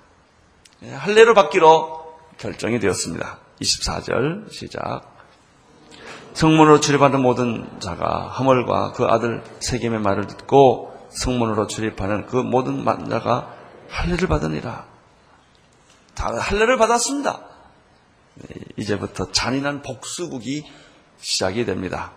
할례를 0.83 1.35
받기로 1.35 2.17
결정이 2.39 2.79
되었습니다. 2.79 3.39
24절 3.61 4.51
시작. 4.51 5.13
성문으로 6.35 6.81
출입하는 6.81 7.21
모든 7.21 7.69
자가 7.81 8.29
하몰과 8.29 8.93
그 8.93 9.05
아들 9.05 9.43
세겜의 9.61 10.01
말을 10.01 10.29
듣고 10.29 10.97
성문으로 11.11 11.67
출입하는 11.67 12.27
그 12.27 12.37
모든 12.37 12.85
만자가 12.85 13.55
할례를 13.89 14.29
받으니라. 14.29 14.87
다 16.15 16.33
할례를 16.39 16.79
받았습니다. 16.79 17.41
이제부터 18.77 19.33
잔인한 19.33 19.83
복수국이 19.83 20.65
시작이 21.19 21.65
됩니다. 21.65 22.13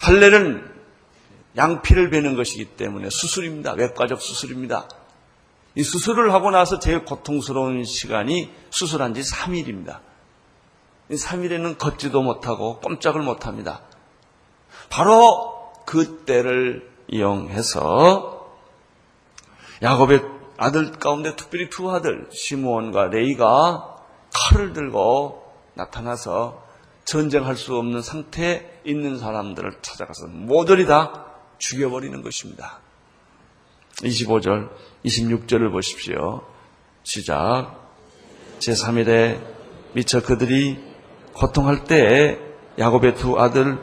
할례는 0.00 0.68
양피를 1.56 2.10
베는 2.10 2.36
것이기 2.36 2.76
때문에 2.76 3.10
수술입니다. 3.10 3.72
외과적 3.72 4.20
수술입니다. 4.20 4.88
이 5.74 5.82
수술을 5.82 6.32
하고 6.32 6.50
나서 6.50 6.78
제일 6.78 7.04
고통스러운 7.04 7.84
시간이 7.84 8.50
수술한 8.70 9.14
지 9.14 9.20
3일입니다. 9.22 10.00
이 11.10 11.14
3일에는 11.14 11.78
걷지도 11.78 12.22
못하고 12.22 12.80
꼼짝을 12.80 13.22
못합니다. 13.22 13.82
바로 14.90 15.72
그때를 15.86 16.90
이용해서 17.08 18.54
야곱의 19.82 20.22
아들 20.58 20.92
가운데 20.92 21.36
특별히 21.36 21.70
두 21.70 21.90
아들 21.90 22.28
시므온과 22.32 23.06
레위가 23.06 23.96
칼을 24.34 24.72
들고 24.72 25.44
나타나서 25.74 26.67
전쟁할 27.08 27.56
수 27.56 27.74
없는 27.74 28.02
상태에 28.02 28.68
있는 28.84 29.18
사람들을 29.18 29.78
찾아가서 29.80 30.26
모조리 30.26 30.84
다 30.84 31.24
죽여버리는 31.56 32.20
것입니다. 32.20 32.80
25절, 34.02 34.68
26절을 35.06 35.72
보십시오. 35.72 36.42
시작. 37.04 37.76
제3일에 38.58 39.40
미처 39.94 40.20
그들이 40.22 40.78
고통할 41.32 41.84
때에 41.84 42.38
야곱의 42.78 43.14
두 43.14 43.40
아들 43.40 43.78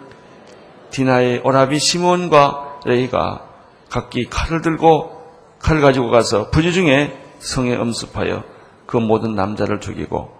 디나의 0.91 1.41
오라비 1.43 1.79
시므온과 1.79 2.81
레위가 2.85 3.49
각기 3.89 4.29
칼을 4.29 4.61
들고 4.61 5.57
칼을 5.57 5.81
가지고 5.81 6.11
가서 6.11 6.51
부지 6.51 6.73
중에 6.73 7.19
성에 7.39 7.75
음습하여 7.75 8.43
그 8.85 8.97
모든 8.97 9.33
남자를 9.33 9.81
죽이고 9.81 10.31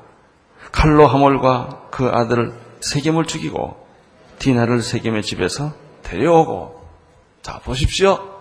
칼로 0.72 1.08
하몰과 1.08 1.88
그 1.90 2.08
아들을 2.14 2.65
세겜을 2.86 3.26
죽이고 3.26 3.86
디나를 4.40 4.82
세겜의 4.82 5.24
집에서 5.24 5.74
데려오고 6.04 6.86
자, 7.42 7.60
보십시오. 7.60 8.32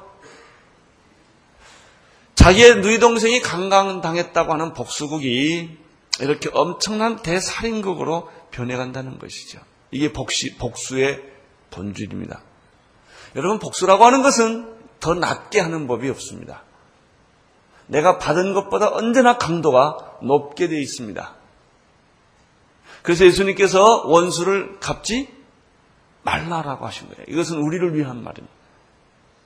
자기의 2.35 2.77
누이 2.77 2.99
동생이 2.99 3.41
강간당했다고 3.41 4.53
하는 4.53 4.73
복수국이 4.75 5.79
이렇게 6.21 6.51
엄청난 6.53 7.23
대살인국으로 7.23 8.31
변해간다는 8.51 9.19
것이죠. 9.19 9.61
이게 9.91 10.13
복시, 10.13 10.57
복수의 10.57 11.23
본질입니다. 11.71 12.41
여러분, 13.37 13.59
복수라고 13.59 14.05
하는 14.05 14.23
것은 14.23 14.75
더 15.01 15.15
낮게 15.15 15.61
하는 15.61 15.87
법이 15.87 16.09
없습니다. 16.11 16.63
내가 17.87 18.19
받은 18.19 18.55
것보다 18.55 18.95
언제나 18.95 19.39
강도가 19.39 20.19
높게 20.23 20.69
되어 20.69 20.79
있습니다. 20.79 21.35
그래서 23.05 23.27
예수님께서 23.27 24.07
원수를 24.07 24.81
갚지 24.81 25.29
말라라고 26.23 26.87
하신 26.87 27.09
거예요. 27.09 27.23
이것은 27.29 27.59
우리를 27.59 27.95
위한 27.95 28.25
말입니다. 28.25 28.55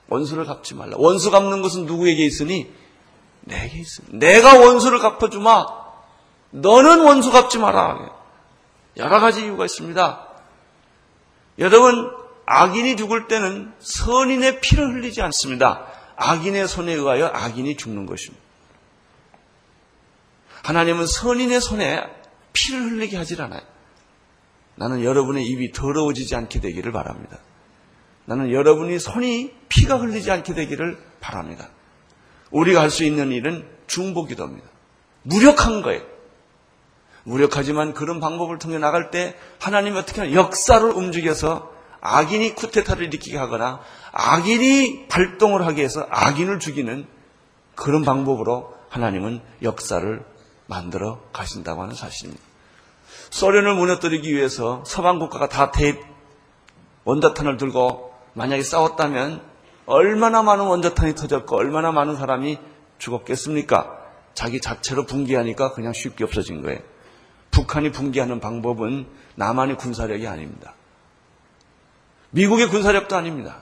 원수를 0.07 0.45
갚지 0.45 0.75
말라. 0.75 0.95
원수 0.97 1.29
갚는 1.29 1.61
것은 1.61 1.85
누구에게 1.85 2.25
있으니? 2.25 2.71
내게 3.41 3.79
있으니. 3.79 4.17
내가 4.17 4.57
원수를 4.59 4.99
갚아주마. 4.99 5.65
너는 6.51 7.01
원수 7.01 7.33
갚지 7.33 7.57
마라. 7.57 8.09
여러 8.95 9.19
가지 9.19 9.41
이유가 9.43 9.65
있습니다. 9.65 10.27
여러분, 11.59 12.15
악인이 12.45 12.95
죽을 12.95 13.27
때는 13.27 13.73
선인의 13.79 14.61
피를 14.61 14.95
흘리지 14.95 15.21
않습니다. 15.21 15.85
악인의 16.15 16.69
손에 16.69 16.93
의하여 16.93 17.27
악인이 17.27 17.75
죽는 17.75 18.05
것입니다. 18.05 18.41
하나님은 20.63 21.07
선인의 21.07 21.59
손에 21.59 22.18
피를 22.53 22.81
흘리게 22.91 23.17
하질 23.17 23.41
않아요. 23.41 23.61
나는 24.75 25.03
여러분의 25.03 25.45
입이 25.45 25.71
더러워지지 25.71 26.35
않게 26.35 26.61
되기를 26.61 26.91
바랍니다. 26.91 27.37
나는 28.25 28.51
여러분이 28.51 28.99
손이 28.99 29.51
피가 29.69 29.97
흘리지 29.97 30.31
않게 30.31 30.53
되기를 30.53 30.97
바랍니다. 31.19 31.69
우리가 32.51 32.81
할 32.81 32.89
수 32.89 33.03
있는 33.03 33.31
일은 33.31 33.67
중보기도입니다. 33.87 34.67
무력한 35.23 35.81
거예요. 35.81 36.01
무력하지만 37.23 37.93
그런 37.93 38.19
방법을 38.19 38.57
통해 38.59 38.77
나갈 38.77 39.11
때 39.11 39.35
하나님이 39.59 39.97
어떻게 39.97 40.21
하나 40.21 40.33
역사를 40.33 40.87
움직여서 40.89 41.71
악인이 42.01 42.55
쿠데타를 42.55 43.05
일으키게 43.07 43.37
하거나 43.37 43.81
악인이 44.13 45.07
발동을 45.09 45.65
하게 45.65 45.83
해서 45.83 46.07
악인을 46.09 46.59
죽이는 46.59 47.05
그런 47.75 48.03
방법으로 48.03 48.73
하나님은 48.89 49.41
역사를 49.63 50.25
만들어 50.69 51.19
가신다고 51.33 51.81
하는 51.81 51.95
사실입니다. 51.95 52.41
소련을 53.31 53.75
무너뜨리기 53.75 54.33
위해서 54.33 54.83
서방 54.85 55.19
국가가 55.19 55.49
다 55.49 55.71
대, 55.71 55.99
원자탄을 57.03 57.57
들고 57.57 58.13
만약에 58.33 58.61
싸웠다면 58.61 59.41
얼마나 59.87 60.43
많은 60.43 60.65
원자탄이 60.65 61.15
터졌고 61.15 61.57
얼마나 61.57 61.91
많은 61.91 62.15
사람이 62.15 62.59
죽었겠습니까? 62.99 63.97
자기 64.35 64.61
자체로 64.61 65.05
붕괴하니까 65.05 65.73
그냥 65.73 65.91
쉽게 65.91 66.23
없어진 66.23 66.61
거예요. 66.61 66.79
북한이 67.49 67.91
붕괴하는 67.91 68.39
방법은 68.39 69.07
남한의 69.35 69.77
군사력이 69.77 70.27
아닙니다. 70.27 70.75
미국의 72.29 72.69
군사력도 72.69 73.15
아닙니다. 73.15 73.61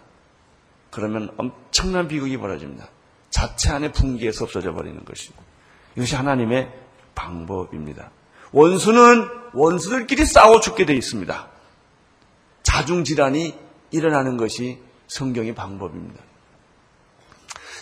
그러면 0.92 1.34
엄청난 1.38 2.10
비극이 2.10 2.38
벌어집니다. 2.38 2.90
자체 3.30 3.72
안에 3.72 3.94
붕괴해서 3.94 4.44
없어져 4.44 4.74
버리는 4.74 5.04
것이고 5.06 5.36
이것이 5.96 6.16
하나님의 6.16 6.87
방법입니다. 7.18 8.12
원수는 8.52 9.28
원수들끼리 9.54 10.26
싸워 10.26 10.60
죽게 10.60 10.86
되어 10.86 10.96
있습니다. 10.96 11.48
자중질환이 12.64 13.58
일어나는 13.92 14.38
것이 14.38 14.80
성경의 15.08 15.56
방법입니다. 15.56 16.24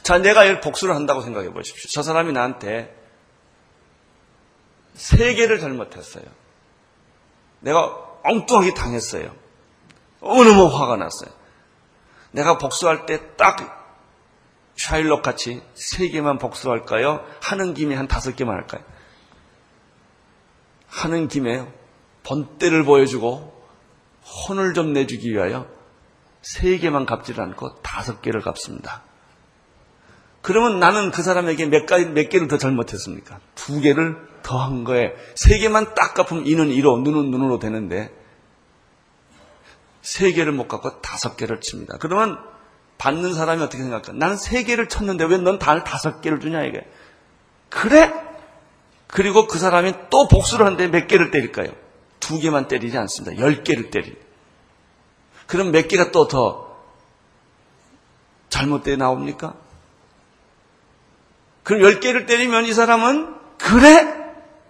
자, 0.04 0.17
내가 0.19 0.62
복수를 0.62 0.95
한다고 0.95 1.21
생각해 1.21 1.52
보십시오. 1.52 1.89
저 1.91 2.02
사람이 2.02 2.32
나한테 2.32 2.95
세 4.93 5.34
개를 5.34 5.60
잘못했어요. 5.60 6.24
내가 7.60 7.93
엉뚱하게 8.24 8.74
당했어요. 8.74 9.36
너무너무 10.21 10.67
화가 10.67 10.95
났어요. 10.95 11.30
내가 12.32 12.58
복수할 12.58 13.06
때 13.06 13.36
딱 13.36 13.84
샤일록 14.78 15.21
같이 15.21 15.62
세 15.74 16.10
개만 16.10 16.38
복수할까요? 16.38 17.26
하는 17.41 17.74
김에 17.74 17.95
한 17.95 18.08
다섯 18.08 18.36
개만 18.36 18.56
할까요? 18.56 18.84
하는 20.96 21.28
김에 21.28 21.68
번때를 22.24 22.86
보여주고 22.86 23.54
혼을 24.48 24.74
좀 24.74 24.94
내주기 24.94 25.32
위하여 25.32 25.68
세 26.42 26.78
개만 26.78 27.06
갚지 27.06 27.34
않고 27.38 27.82
다섯 27.82 28.22
개를 28.22 28.42
갚습니다. 28.42 29.04
그러면 30.42 30.80
나는 30.80 31.12
그 31.12 31.22
사람에게 31.22 31.66
몇, 31.66 31.86
가지, 31.86 32.06
몇 32.06 32.30
개를 32.30 32.48
더 32.48 32.58
잘못했습니까? 32.58 33.40
두 33.56 33.82
개를 33.82 34.16
더 34.42 34.60
한 34.60 34.84
거에 34.84 35.16
세 35.34 35.58
개만 35.58 35.96
딱 35.96 36.14
갚으면 36.14 36.46
이는 36.46 36.70
이로, 36.70 36.98
눈은 36.98 37.32
눈으로 37.32 37.60
되는데 37.60 38.12
세 40.02 40.32
개를 40.32 40.52
못 40.54 40.68
갚고 40.68 41.02
다섯 41.02 41.36
개를 41.36 41.60
칩니다. 41.62 41.98
그러면 42.00 42.38
받는 43.00 43.34
사람이 43.34 43.62
어떻게 43.64 43.82
생각할까? 43.82 44.14
나는 44.14 44.38
세 44.38 44.64
개를 44.64 44.88
쳤는데 44.88 45.26
왜넌 45.26 45.60
다섯 45.60 46.22
개를 46.22 46.40
주냐 46.40 46.64
이게. 46.64 46.88
그래? 47.70 48.14
그리고 49.15 49.47
그 49.47 49.58
사람이 49.60 49.93
또 50.10 50.28
복수를 50.28 50.65
하는데 50.65 50.89
몇 50.89 51.08
개를 51.08 51.32
때릴까요? 51.32 51.71
두 52.19 52.38
개만 52.38 52.67
때리지 52.67 52.97
않습니다. 52.97 53.39
열 53.39 53.63
개를 53.63 53.89
때리. 53.89 54.13
그럼 55.47 55.71
몇 55.71 55.88
개가 55.88 56.12
또 56.12 56.28
더 56.28 56.78
잘못돼 58.49 58.97
나옵니까? 58.97 59.56
그럼 61.63 61.82
열 61.82 62.01
개를 62.01 62.25
때리면 62.25 62.65
이 62.65 62.73
사람은 62.73 63.36
그래? 63.58 64.06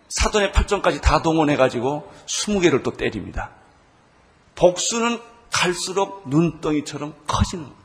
사돈의 0.10 0.51
팔정까지 0.51 1.01
다 1.01 1.23
동원해가지고 1.23 2.12
스무 2.27 2.60
개를 2.60 2.84
또 2.84 2.91
때립니다. 2.91 3.49
복수는 4.53 5.19
갈수록 5.51 6.29
눈덩이처럼 6.29 7.15
커지는 7.25 7.63
거예요. 7.63 7.77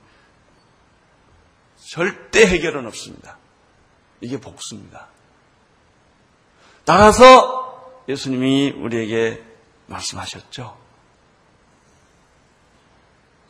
절대 1.87 2.47
해결은 2.47 2.87
없습니다. 2.87 3.39
이게 4.21 4.39
복수입니다. 4.39 5.09
따라서 6.91 8.03
예수님이 8.09 8.73
우리에게 8.73 9.41
말씀하셨죠. 9.87 10.77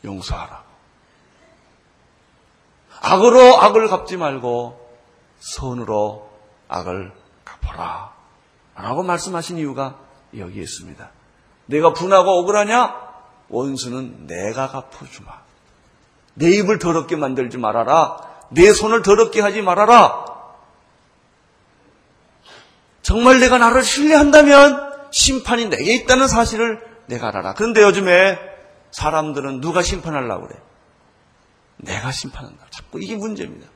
용서하라. 0.05 0.63
악으로 3.01 3.59
악을 3.63 3.87
갚지 3.87 4.17
말고 4.17 4.95
선으로 5.39 6.29
악을 6.67 7.11
갚아라. 7.43 8.13
라고 8.75 9.01
말씀하신 9.01 9.57
이유가 9.57 9.97
여기 10.37 10.61
있습니다. 10.61 11.09
내가 11.65 11.93
분하고 11.93 12.41
억울하냐? 12.41 12.95
원수는 13.49 14.27
내가 14.27 14.67
갚아주마. 14.67 15.31
내 16.35 16.51
입을 16.57 16.77
더럽게 16.77 17.15
만들지 17.15 17.57
말아라. 17.57 18.19
내 18.49 18.71
손을 18.71 19.01
더럽게 19.01 19.41
하지 19.41 19.63
말아라. 19.63 20.30
정말 23.11 23.41
내가 23.41 23.57
나를 23.57 23.83
신뢰한다면 23.83 25.09
심판이 25.11 25.65
내게 25.65 25.95
있다는 25.95 26.29
사실을 26.29 26.81
내가 27.07 27.27
알아라. 27.27 27.55
그런데 27.55 27.81
요즘에 27.81 28.39
사람들은 28.91 29.59
누가 29.59 29.81
심판하려고 29.81 30.47
그래? 30.47 30.57
내가 31.75 32.13
심판한다. 32.13 32.67
자꾸 32.69 33.01
이게 33.01 33.17
문제입니다. 33.17 33.67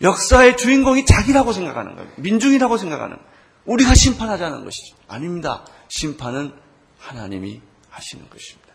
역사의 0.00 0.56
주인공이 0.56 1.06
자기라고 1.06 1.52
생각하는 1.52 1.96
거예요. 1.96 2.08
민중이라고 2.18 2.76
생각하는 2.76 3.16
거예요. 3.16 3.30
우리가 3.64 3.96
심판하자는 3.96 4.62
것이죠. 4.62 4.96
아닙니다. 5.08 5.64
심판은 5.88 6.54
하나님이 7.00 7.62
하시는 7.90 8.30
것입니다. 8.30 8.70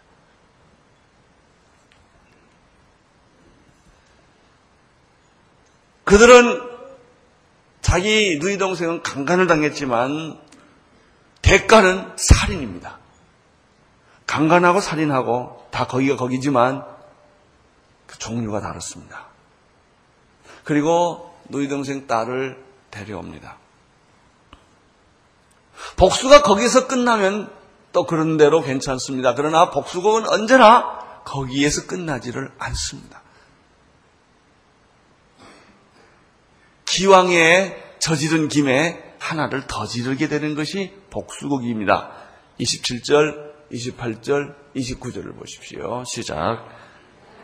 그들은 6.04 6.75
자기 7.86 8.40
누이 8.40 8.58
동생은 8.58 9.04
강간을 9.04 9.46
당했지만 9.46 10.40
대가는 11.44 12.14
살인입니다. 12.16 12.98
강간하고 14.26 14.82
살인하고 14.82 15.68
다 15.70 15.86
거기가 15.86 16.16
거기지만 16.16 16.84
그 18.08 18.18
종류가 18.18 18.62
다릅니다. 18.62 19.28
그리고 20.64 21.38
누이 21.50 21.68
동생 21.68 22.08
딸을 22.08 22.60
데려옵니다. 22.90 23.58
복수가 25.96 26.42
거기서 26.42 26.88
끝나면 26.88 27.54
또 27.92 28.08
그런 28.08 28.38
대로 28.38 28.64
괜찮습니다. 28.64 29.36
그러나 29.36 29.70
복수곡은 29.70 30.28
언제나 30.28 31.22
거기에서 31.24 31.86
끝나지를 31.86 32.52
않습니다. 32.58 33.22
기왕에 36.96 37.76
저지른 38.00 38.48
김에 38.48 39.04
하나를 39.20 39.64
더 39.68 39.86
지르게 39.86 40.30
되는 40.30 40.56
것이 40.56 40.94
복수곡입니다. 41.10 42.10
27절, 42.62 43.52
28절, 43.70 44.56
29절을 44.78 45.38
보십시오. 45.38 46.06
시작. 46.06 46.66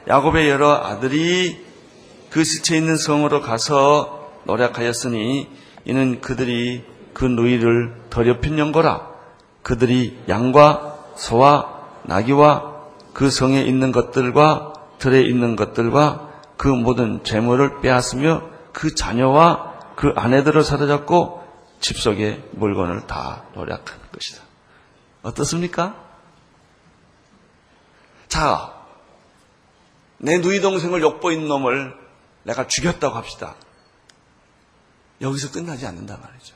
야곱의 0.08 0.50
여러 0.50 0.72
아들이 0.72 1.66
그 2.30 2.46
시체 2.46 2.78
있는 2.78 2.96
성으로 2.96 3.42
가서 3.42 4.32
노력하였으니 4.46 5.50
이는 5.84 6.22
그들이 6.22 6.86
그 7.14 7.26
누이를 7.26 7.94
더럽힌 8.10 8.58
연거라. 8.58 9.06
그들이 9.64 10.18
양과 10.30 11.14
소와 11.18 11.90
나귀와 12.04 12.86
그 13.12 13.30
성에 13.30 13.62
있는 13.64 13.92
것들과 13.92 14.72
들에 14.98 15.22
있는 15.24 15.58
것들과 15.58 16.32
그 16.56 16.70
모든 16.70 17.22
재물을 17.26 17.82
빼앗으며 17.82 18.51
그 18.74 18.96
자녀와 18.96 19.96
그 19.96 20.14
아내들을 20.16 20.64
사로잡고 20.64 21.42
집 21.80 21.98
속의 21.98 22.50
물건을 22.52 23.08
다 23.08 23.44
노력한 23.54 24.00
것이다. 24.14 24.44
어떻습니까? 25.24 25.96
자, 28.28 28.74
내 30.18 30.38
누이 30.38 30.62
동생을 30.62 31.02
욕보인 31.02 31.48
놈을 31.48 31.96
내가 32.44 32.68
죽였다고 32.68 33.16
합시다. 33.16 33.56
여기서 35.22 35.52
끝나지 35.52 35.86
않는단 35.86 36.20
말이죠. 36.22 36.56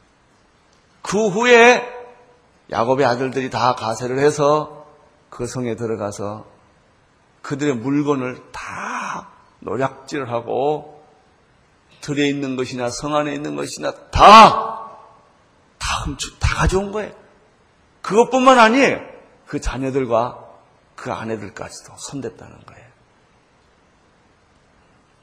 그 1.01 1.27
후에 1.29 1.87
야곱의 2.71 3.05
아들들이 3.05 3.49
다 3.49 3.75
가세를 3.75 4.19
해서 4.19 4.87
그 5.29 5.45
성에 5.45 5.75
들어가서 5.75 6.47
그들의 7.41 7.75
물건을 7.75 8.41
다 8.51 9.29
노략질을 9.59 10.31
하고 10.31 10.94
들에 12.05 12.27
있는 12.27 12.55
것이나 12.55 12.91
성 12.91 13.15
안에 13.15 13.33
있는 13.33 13.55
것이나 13.55 13.91
다, 14.11 14.91
다 15.79 16.03
훔쳐, 16.03 16.29
다 16.39 16.53
가져온 16.53 16.91
거예요. 16.91 17.11
그것뿐만 18.03 18.59
아니에요. 18.59 18.99
그 19.47 19.59
자녀들과 19.59 20.39
그 20.95 21.11
아내들까지도 21.11 21.93
손댔다는 21.97 22.63
거예요. 22.63 22.85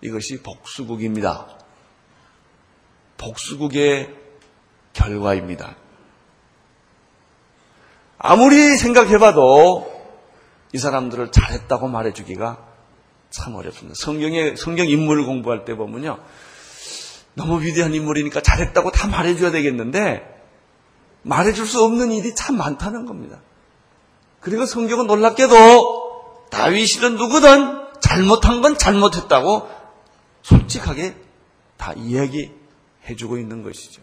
이것이 0.01 0.43
복수국입니다. 0.43 1.47
복수국의 3.17 4.13
결과입니다. 4.93 5.77
아무리 8.19 8.77
생각해봐도 8.77 9.89
이 10.73 10.79
사람들을 10.79 11.31
잘했다고 11.31 11.87
말해주기가 11.87 12.59
참 13.31 13.55
어렵습니다. 13.55 13.95
성경의, 13.97 14.57
성경 14.57 14.89
인물을 14.89 15.25
공부할 15.25 15.65
때 15.65 15.77
보면요. 15.77 16.19
너무 17.35 17.63
위대한 17.63 17.95
인물이니까 17.95 18.43
잘했다고 18.43 18.91
다 18.91 19.09
말해줘야 19.09 19.51
되겠는데 19.51 20.29
말해줄 21.23 21.67
수 21.67 21.83
없는 21.85 22.13
일이 22.13 22.35
참 22.35 22.57
많다는 22.57 23.07
겁니다. 23.07 23.41
그리고 24.41 24.67
성경은 24.67 25.07
놀랍게도 25.07 26.49
다윗이든 26.51 27.17
누구든 27.17 27.83
잘못한 28.01 28.61
건 28.61 28.77
잘못했다고 28.77 29.71
솔직하게 30.43 31.15
다 31.77 31.93
이야기해주고 31.95 33.39
있는 33.39 33.63
것이죠. 33.63 34.03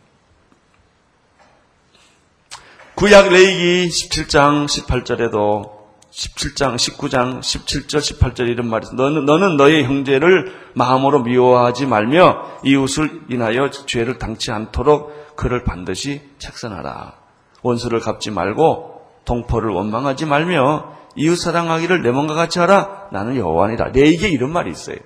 구약 2.95 3.29
레이기 3.29 3.89
17장 3.89 4.65
18절에도 4.65 5.78
17장, 6.11 6.75
19장, 6.75 7.39
17절, 7.39 7.99
18절 7.99 8.49
이런 8.49 8.67
말이 8.67 8.85
있어. 8.85 8.93
너는, 8.95 9.25
너는 9.25 9.57
너의 9.57 9.83
형제를 9.83 10.53
마음으로 10.73 11.21
미워하지 11.21 11.85
말며 11.85 12.59
이웃을 12.63 13.25
인하여 13.29 13.69
죄를 13.69 14.17
당치 14.17 14.51
않도록 14.51 15.35
그를 15.35 15.63
반드시 15.63 16.21
책선하라. 16.39 17.13
원수를 17.61 17.99
갚지 17.99 18.31
말고 18.31 19.01
동포를 19.25 19.69
원망하지 19.69 20.25
말며 20.25 20.97
이웃 21.15 21.35
사랑하기를 21.35 22.01
내 22.01 22.11
몸과 22.11 22.33
같이 22.33 22.59
하라. 22.59 23.09
나는 23.11 23.35
여호와니라. 23.35 23.89
레이기에 23.89 24.29
이런 24.29 24.51
말이 24.51 24.71
있어요. 24.71 24.97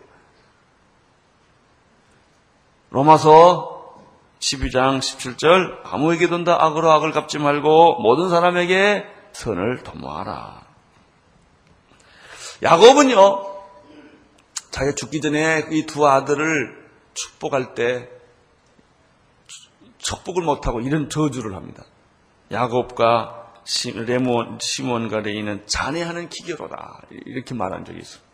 로마서 2.92 3.74
12장 4.39 5.00
17절 5.00 5.80
아무에게 5.84 6.28
돈다 6.28 6.63
악으로 6.63 6.92
악을 6.92 7.12
갚지 7.12 7.39
말고 7.39 8.02
모든 8.02 8.30
사람에게 8.30 9.06
선을 9.32 9.84
도모하라. 9.84 10.62
야곱은요, 12.63 13.54
자기가 14.71 14.95
죽기 14.95 15.21
전에 15.21 15.67
이 15.71 15.86
두 15.86 16.08
아들을 16.08 16.84
축복할 17.13 17.76
때 17.76 18.10
축복을 19.99 20.43
못하고 20.43 20.82
이런 20.82 21.10
저주를 21.10 21.56
합니다. 21.56 21.84
야곱과 22.52 23.54
레몬, 24.06 24.58
시몬과 24.60 25.19
레이는 25.21 25.65
자네하는 25.67 26.30
기계로다. 26.30 27.02
이렇게 27.26 27.54
말한 27.54 27.86
적이 27.86 27.99
있습니다. 27.99 28.34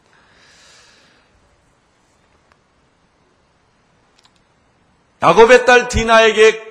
야곱의 5.21 5.65
딸 5.65 5.89
디나에게 5.89 6.67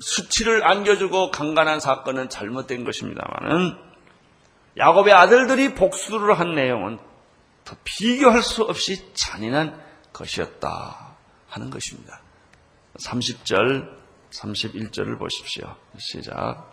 수치를 0.00 0.64
안겨주고 0.64 1.32
강간한 1.32 1.80
사건은 1.80 2.28
잘못된 2.28 2.84
것입니다만은 2.84 3.87
야곱의 4.78 5.12
아들들이 5.12 5.74
복수를 5.74 6.38
한 6.38 6.54
내용은 6.54 6.98
더 7.64 7.76
비교할 7.84 8.42
수 8.42 8.62
없이 8.62 9.12
잔인한 9.14 9.78
것이었다 10.12 11.16
하는 11.48 11.70
것입니다. 11.70 12.20
30절, 13.04 13.88
31절을 14.30 15.18
보십시오. 15.18 15.74
시작. 15.98 16.72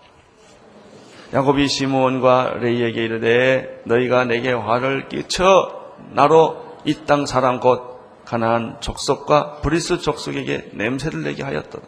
야곱이 1.33 1.67
시므온과 1.67 2.55
레이에게 2.59 3.03
이르되 3.03 3.81
너희가 3.85 4.25
내게 4.25 4.51
화를 4.53 5.09
끼쳐 5.09 5.93
나로 6.11 6.63
이 6.85 7.05
땅 7.05 7.25
사람 7.25 7.59
곧 7.59 8.23
가나안 8.25 8.79
족속과 8.79 9.61
브리스 9.61 9.99
족속에게 9.99 10.69
냄새를 10.73 11.23
내게 11.23 11.43
하였도다. 11.43 11.87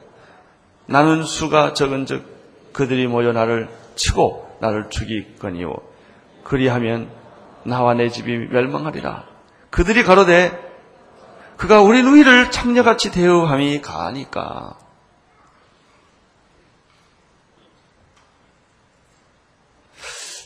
나는 0.88 1.24
수가 1.24 1.74
적은즉 1.74 2.74
그들이 2.74 3.08
모여 3.08 3.32
나를 3.32 3.70
치고 3.96 4.58
나를 4.60 4.90
죽이거니요. 4.90 5.74
그리하면 6.48 7.12
나와 7.64 7.94
내 7.94 8.10
집이 8.10 8.48
멸망하리라. 8.48 9.26
그들이 9.70 10.04
가로되 10.04 10.66
그가 11.58 11.82
우리 11.82 12.04
누이를 12.04 12.52
창녀같이 12.52 13.12
대우함이 13.12 13.82
가하니까. 13.82 14.78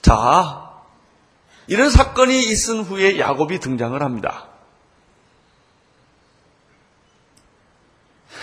자, 0.02 0.72
이런 1.68 1.92
사건이 1.92 2.40
있은 2.50 2.82
후에 2.82 3.20
야곱이 3.20 3.60
등장을 3.60 4.02
합니다. 4.02 4.48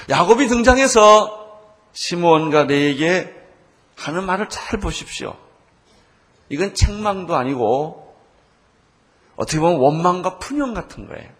야곱이 0.08 0.46
등장해서 0.46 1.60
시몬과 1.92 2.64
내에게 2.64 3.34
하는 3.96 4.24
말을 4.24 4.48
잘 4.48 4.78
보십시오. 4.78 5.47
이건 6.48 6.74
책망도 6.74 7.36
아니고 7.36 8.16
어떻게 9.36 9.60
보면 9.60 9.78
원망과 9.78 10.38
푸념 10.38 10.74
같은 10.74 11.06
거예요. 11.06 11.30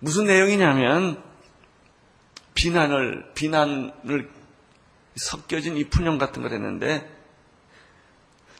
무슨 0.00 0.26
내용이냐면 0.26 1.22
비난을 2.54 3.32
비난을 3.34 4.30
섞여진 5.16 5.76
이 5.76 5.84
푸념 5.84 6.18
같은 6.18 6.42
걸 6.42 6.52
했는데 6.52 7.08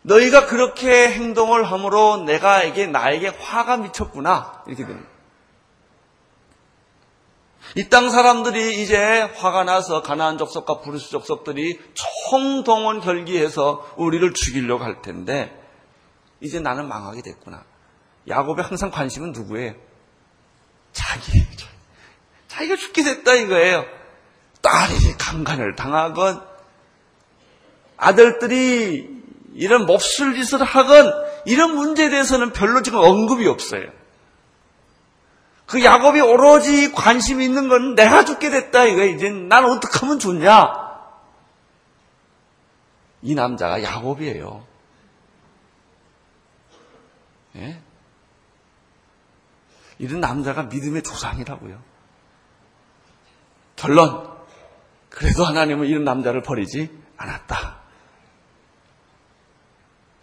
너희가 0.03 0.47
그렇게 0.47 1.11
행동을 1.11 1.65
함으로 1.65 2.19
내가에게 2.25 2.87
나에게 2.87 3.29
화가 3.29 3.79
미쳤구나 3.79 4.63
이렇게 4.67 4.87
됩니다. 4.87 5.10
이 7.77 7.89
땅 7.89 8.11
사람들이 8.11 8.83
이제 8.83 9.23
화가 9.23 9.65
나서 9.65 10.03
가나안 10.03 10.39
족속과 10.39 10.81
부르스 10.81 11.11
족속들이 11.11 11.79
총동원 11.95 13.01
결기해서 13.01 13.89
우리를 13.97 14.33
죽이려고 14.35 14.85
할 14.85 15.03
텐데 15.03 15.57
이제 16.41 16.59
나는 16.59 16.89
망하게 16.89 17.23
됐구나. 17.23 17.65
야곱의 18.29 18.65
항상 18.65 18.91
관심은 18.91 19.33
누구예요? 19.33 19.75
자기. 20.93 21.45
자기가 22.49 22.77
죽게 22.77 23.03
됐다 23.05 23.35
이거예요. 23.35 23.85
딸이 24.61 25.15
강간을 25.19 25.77
당하건 25.77 26.43
아들들이 27.97 29.09
이런 29.55 29.87
몹쓸 29.87 30.35
짓을 30.35 30.63
하건 30.63 31.13
이런 31.47 31.75
문제에 31.77 32.11
대해서는 32.11 32.53
별로 32.53 32.83
지금 32.83 32.99
언급이 32.99 33.47
없어요. 33.47 33.89
그 35.71 35.85
야곱이 35.85 36.21
오로지 36.21 36.91
관심 36.91 37.41
있는 37.41 37.69
건 37.69 37.95
내가 37.95 38.25
죽게 38.25 38.51
됐다 38.51 38.87
이거 38.87 39.05
이제 39.05 39.31
난 39.31 39.65
어떻게 39.65 40.01
하면 40.01 40.19
좋냐? 40.19 40.67
이 43.23 43.37
남자가 43.37 43.81
야곱이에요. 43.81 44.67
예? 47.55 47.81
이런 49.99 50.19
남자가 50.19 50.65
믿음의 50.65 51.05
조상이라고요. 51.05 51.81
결론. 53.77 54.29
그래도 55.09 55.45
하나님은 55.45 55.87
이런 55.87 56.03
남자를 56.03 56.43
버리지 56.43 56.91
않았다. 57.17 57.79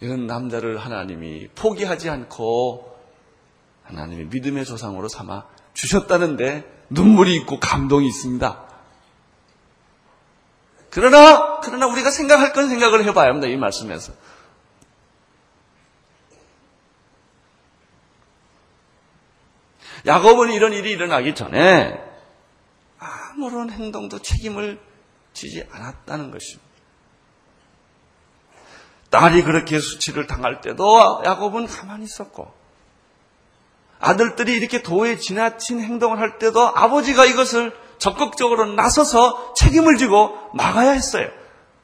이런 0.00 0.26
남자를 0.26 0.76
하나님이 0.76 1.48
포기하지 1.54 2.10
않고 2.10 2.97
하나님의 3.88 4.26
믿음의 4.26 4.64
조상으로 4.64 5.08
삼아 5.08 5.46
주셨다는데 5.74 6.86
눈물이 6.90 7.34
있고 7.36 7.60
감동이 7.60 8.06
있습니다. 8.06 8.68
그러나, 10.90 11.60
그러나 11.60 11.86
우리가 11.86 12.10
생각할 12.10 12.52
건 12.52 12.68
생각을 12.68 13.04
해봐야 13.04 13.28
합니다. 13.28 13.46
이 13.46 13.56
말씀에서. 13.56 14.12
야곱은 20.06 20.52
이런 20.52 20.72
일이 20.72 20.90
일어나기 20.90 21.34
전에 21.34 22.02
아무런 22.98 23.70
행동도 23.70 24.20
책임을 24.20 24.80
지지 25.32 25.66
않았다는 25.70 26.30
것입니다. 26.30 26.68
딸이 29.10 29.42
그렇게 29.42 29.78
수치를 29.80 30.26
당할 30.26 30.60
때도 30.60 31.22
야곱은 31.24 31.66
가만히 31.66 32.04
있었고, 32.04 32.52
아들들이 34.00 34.54
이렇게 34.54 34.82
도에 34.82 35.16
지나친 35.16 35.80
행동을 35.80 36.18
할 36.18 36.38
때도 36.38 36.60
아버지가 36.60 37.24
이것을 37.26 37.72
적극적으로 37.98 38.66
나서서 38.66 39.54
책임을 39.54 39.96
지고 39.96 40.36
막아야 40.54 40.92
했어요. 40.92 41.28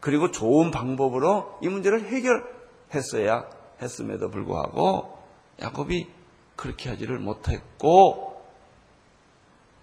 그리고 0.00 0.30
좋은 0.30 0.70
방법으로 0.70 1.58
이 1.62 1.68
문제를 1.68 2.06
해결했어야 2.06 3.48
했음에도 3.82 4.30
불구하고 4.30 5.18
야곱이 5.60 6.08
그렇게 6.56 6.88
하지를 6.88 7.18
못했고 7.18 8.44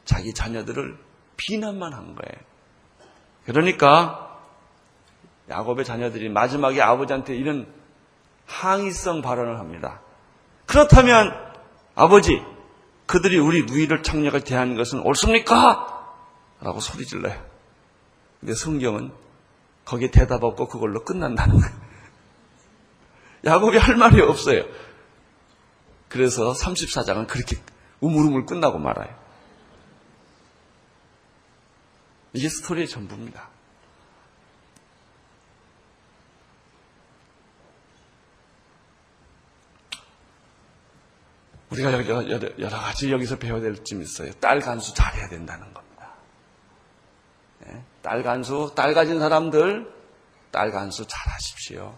자기 0.06 0.34
자녀들을 0.34 0.98
비난만 1.38 1.94
한 1.94 2.16
거예요. 2.16 2.42
그러니까 3.46 4.40
야곱의 5.50 5.84
자녀들이 5.84 6.30
마지막에 6.30 6.82
아버지한테 6.82 7.36
이런 7.36 7.68
항의성 8.46 9.22
발언을 9.22 9.60
합니다. 9.60 10.02
그렇다면 10.66 11.51
아버지, 11.96 12.42
그들이 13.06 13.38
우리 13.38 13.66
누이를 13.66 14.04
창녀가 14.04 14.40
대하는 14.40 14.76
것은 14.76 15.00
옳습니까? 15.00 16.16
라고 16.62 16.80
소리 16.80 17.06
질러요. 17.06 17.44
근데 18.40 18.54
성경은 18.54 19.12
거기에 19.86 20.12
대답 20.12 20.44
없고 20.44 20.68
그걸로 20.68 21.04
끝난다는 21.04 21.60
거예요. 21.60 21.76
야곱이 23.46 23.78
할 23.78 23.96
말이 23.96 24.22
없어요. 24.22 24.64
그래서 26.08 26.54
34장은 26.54 27.28
그렇게 27.28 27.58
우물우물 28.00 28.46
끝나고 28.46 28.78
말아요. 28.78 29.14
이게 32.34 32.48
스토리의 32.50 32.88
전부입니다. 32.88 33.50
우리가 41.72 41.94
여러, 41.94 42.30
여러, 42.30 42.50
여러 42.60 42.78
가지 42.78 43.12
여기서 43.12 43.38
배워야 43.38 43.62
될 43.62 43.84
점이 43.84 44.04
있어요. 44.04 44.32
딸 44.34 44.60
간수 44.60 44.94
잘해야 44.94 45.30
된다는 45.30 45.74
겁니다. 45.74 46.10
네? 47.60 47.84
딸 48.02 48.24
간수, 48.24 48.74
딸 48.76 48.94
가진 48.94 49.20
사람들, 49.20 49.90
딸 50.52 50.72
간수 50.72 51.06
잘하십시오. 51.08 51.98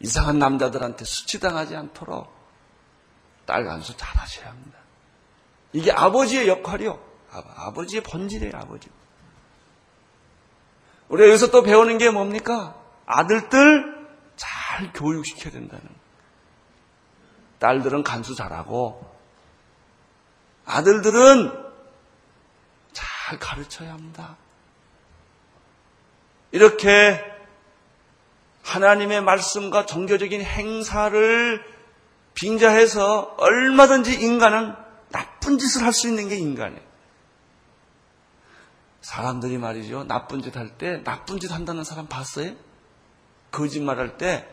이상한 0.00 0.38
남자들한테 0.38 1.04
수치당하지 1.04 1.76
않도록 1.76 2.32
딸 3.46 3.64
간수 3.64 3.96
잘하셔야 3.96 4.48
합니다. 4.48 4.78
이게 5.72 5.92
아버지의 5.92 6.48
역할이요. 6.48 6.98
아 7.30 7.72
버지의 7.72 8.02
본질이에요, 8.02 8.52
아버지. 8.56 8.88
우리가 11.08 11.28
여기서 11.28 11.50
또 11.50 11.62
배우는 11.62 11.98
게 11.98 12.10
뭡니까? 12.10 12.74
아들들 13.04 14.06
잘 14.36 14.92
교육시켜야 14.92 15.52
된다는 15.52 15.84
거예요. 15.84 16.01
딸들은 17.62 18.02
간수 18.02 18.34
잘하고 18.34 19.08
아들들은 20.66 21.52
잘 22.92 23.38
가르쳐야 23.38 23.92
합니다. 23.92 24.36
이렇게 26.50 27.24
하나님의 28.64 29.22
말씀과 29.22 29.86
종교적인 29.86 30.42
행사를 30.42 31.64
빙자해서 32.34 33.36
얼마든지 33.38 34.12
인간은 34.20 34.74
나쁜 35.10 35.58
짓을 35.58 35.84
할 35.84 35.92
수 35.92 36.08
있는 36.08 36.28
게 36.28 36.36
인간이에요. 36.36 36.82
사람들이 39.02 39.58
말이죠. 39.58 40.04
나쁜 40.04 40.42
짓 40.42 40.56
할 40.56 40.76
때 40.78 41.02
나쁜 41.04 41.38
짓 41.38 41.52
한다는 41.52 41.84
사람 41.84 42.08
봤어요? 42.08 42.54
거짓말 43.52 43.98
할 43.98 44.16
때 44.18 44.48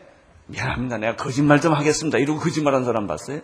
미안합니다. 0.50 0.98
내가 0.98 1.16
거짓말 1.16 1.60
좀 1.60 1.72
하겠습니다. 1.72 2.18
이러고 2.18 2.40
거짓말한 2.40 2.84
사람 2.84 3.06
봤어요? 3.06 3.40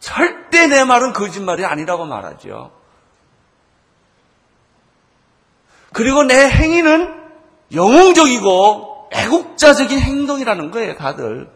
절대 0.00 0.66
내 0.66 0.84
말은 0.84 1.12
거짓말이 1.12 1.64
아니라고 1.64 2.06
말하죠. 2.06 2.72
그리고 5.92 6.22
내 6.22 6.48
행위는 6.48 7.18
영웅적이고 7.74 9.10
애국자적인 9.12 9.98
행동이라는 9.98 10.70
거예요, 10.70 10.96
다들. 10.96 11.50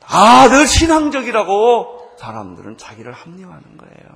다들 0.00 0.66
신앙적이라고 0.66 2.14
사람들은 2.18 2.76
자기를 2.76 3.12
합리화하는 3.12 3.76
거예요. 3.76 4.13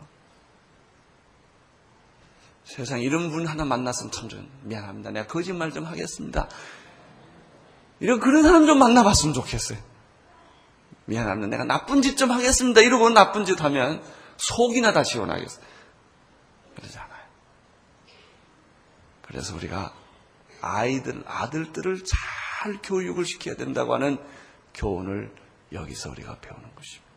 세상 2.68 3.00
이런 3.00 3.30
분 3.30 3.46
하나 3.46 3.64
만났으면 3.64 4.12
참 4.12 4.28
좀 4.28 4.48
미안합니다. 4.62 5.10
내가 5.10 5.26
거짓말 5.26 5.72
좀 5.72 5.84
하겠습니다. 5.84 6.48
이런 8.00 8.20
그런 8.20 8.42
사람 8.42 8.66
좀 8.66 8.78
만나봤으면 8.78 9.32
좋겠어요. 9.34 9.78
미안합니다. 11.06 11.48
내가 11.48 11.64
나쁜 11.64 12.02
짓 12.02 12.16
좀 12.18 12.30
하겠습니다. 12.30 12.82
이러고 12.82 13.08
나쁜 13.10 13.46
짓 13.46 13.60
하면 13.62 14.02
속이나 14.36 14.92
다 14.92 15.02
시원하겠어요. 15.02 15.64
그러지 16.76 16.98
않아요. 16.98 17.22
그래서 19.22 19.56
우리가 19.56 19.94
아이들, 20.60 21.24
아들들을 21.26 22.04
잘 22.04 22.78
교육을 22.82 23.24
시켜야 23.24 23.56
된다고 23.56 23.94
하는 23.94 24.18
교훈을 24.74 25.34
여기서 25.72 26.10
우리가 26.10 26.38
배우는 26.40 26.74
것입니다. 26.74 27.08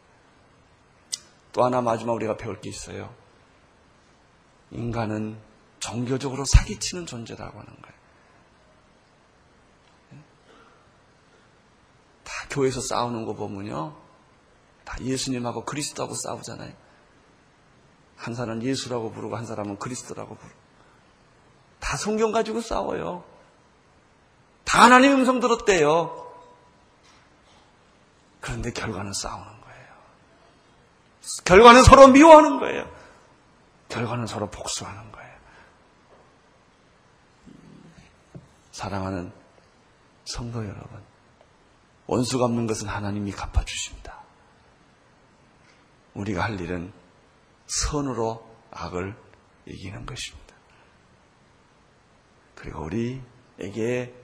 또 1.51 1.65
하나 1.65 1.81
마지막 1.81 2.13
우리가 2.13 2.37
배울 2.37 2.61
게 2.61 2.69
있어요. 2.69 3.13
인간은 4.71 5.37
종교적으로 5.79 6.45
사기치는 6.45 7.05
존재라고 7.05 7.59
하는 7.59 7.81
거예요. 7.81 8.01
다 12.23 12.33
교회에서 12.49 12.81
싸우는 12.81 13.25
거 13.25 13.33
보면요. 13.33 13.95
다 14.85 14.97
예수님하고 15.01 15.65
그리스도하고 15.65 16.13
싸우잖아요. 16.13 16.73
한 18.15 18.35
사람은 18.35 18.63
예수라고 18.63 19.11
부르고 19.11 19.35
한 19.35 19.45
사람은 19.45 19.79
그리스도라고 19.79 20.35
부르고. 20.35 20.59
다 21.79 21.97
성경 21.97 22.31
가지고 22.31 22.61
싸워요. 22.61 23.23
다 24.63 24.83
하나님 24.83 25.13
음성 25.13 25.39
들었대요. 25.39 26.17
그런데 28.39 28.71
결과는 28.71 29.11
싸우는 29.13 29.45
거예요. 29.45 29.87
결과는 31.45 31.83
서로 31.83 32.07
미워하는 32.07 32.59
거예요. 32.59 33.00
결과는 33.91 34.25
서로 34.25 34.49
복수하는 34.49 35.11
거예요. 35.11 35.31
사랑하는 38.71 39.33
성도 40.23 40.65
여러분, 40.65 41.03
원수 42.07 42.39
갚는 42.39 42.67
것은 42.67 42.87
하나님이 42.87 43.31
갚아주십니다. 43.33 44.17
우리가 46.13 46.43
할 46.43 46.59
일은 46.59 46.93
선으로 47.67 48.49
악을 48.71 49.13
이기는 49.65 50.05
것입니다. 50.05 50.55
그리고 52.55 52.83
우리에게 52.83 54.15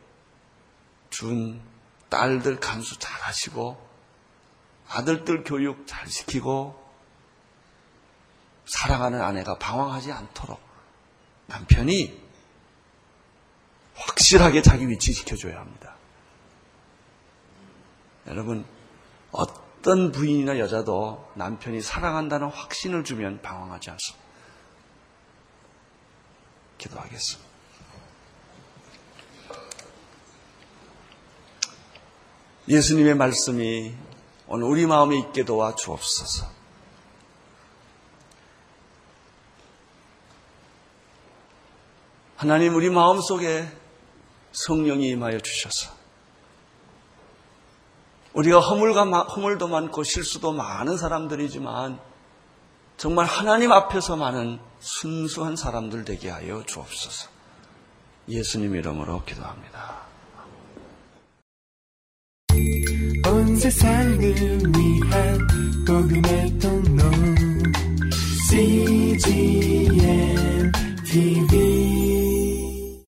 준 1.10 1.62
딸들 2.10 2.62
간수 2.62 3.00
잘 3.00 3.22
하시고, 3.22 3.86
아들들 4.88 5.44
교육 5.44 5.86
잘 5.88 6.08
시키고, 6.08 6.87
사랑하는 8.68 9.22
아내가 9.22 9.58
방황하지 9.58 10.12
않도록 10.12 10.60
남편이 11.48 12.28
확실하게 13.96 14.62
자기 14.62 14.88
위치 14.88 15.14
지켜줘야 15.14 15.60
합니다. 15.60 15.96
여러분, 18.28 18.66
어떤 19.32 20.12
부인이나 20.12 20.60
여자도 20.60 21.32
남편이 21.36 21.82
사랑한다는 21.82 22.50
확신을 22.50 23.04
주면 23.04 23.42
방황하지 23.42 23.90
않습니다. 23.92 24.28
기도하겠습니다. 26.78 27.48
예수님의 32.68 33.16
말씀이 33.16 33.96
오늘 34.48 34.66
우리 34.68 34.86
마음에 34.86 35.18
있게 35.18 35.46
도와 35.46 35.74
주옵소서. 35.76 36.57
하나님 42.38 42.76
우리 42.76 42.90
마음 42.92 43.20
속에 43.20 43.68
성령이 44.52 45.10
임하여 45.10 45.40
주셔서 45.40 45.92
우리가 48.34 48.60
허물과 48.60 49.24
허물도 49.24 49.68
많고 49.68 50.04
실수도 50.04 50.54
많은 50.54 50.98
사람들이지만 50.98 52.00
정말 52.96 53.26
하나님 53.26 53.72
앞에서 53.72 54.18
많은 54.18 54.60
순수한 54.80 55.56
사람들 55.56 56.06
되게 56.06 56.30
하여 56.30 56.64
주옵소서. 56.64 57.30
예수님 58.30 58.76
이름으로 58.76 59.24
기도합니다. 59.24 59.98
온 63.26 63.56
세상을 63.56 64.20
위한 64.20 65.48
복음의 65.88 66.60
통로 66.60 67.04
CGM 68.52 69.88
TV 71.04 72.17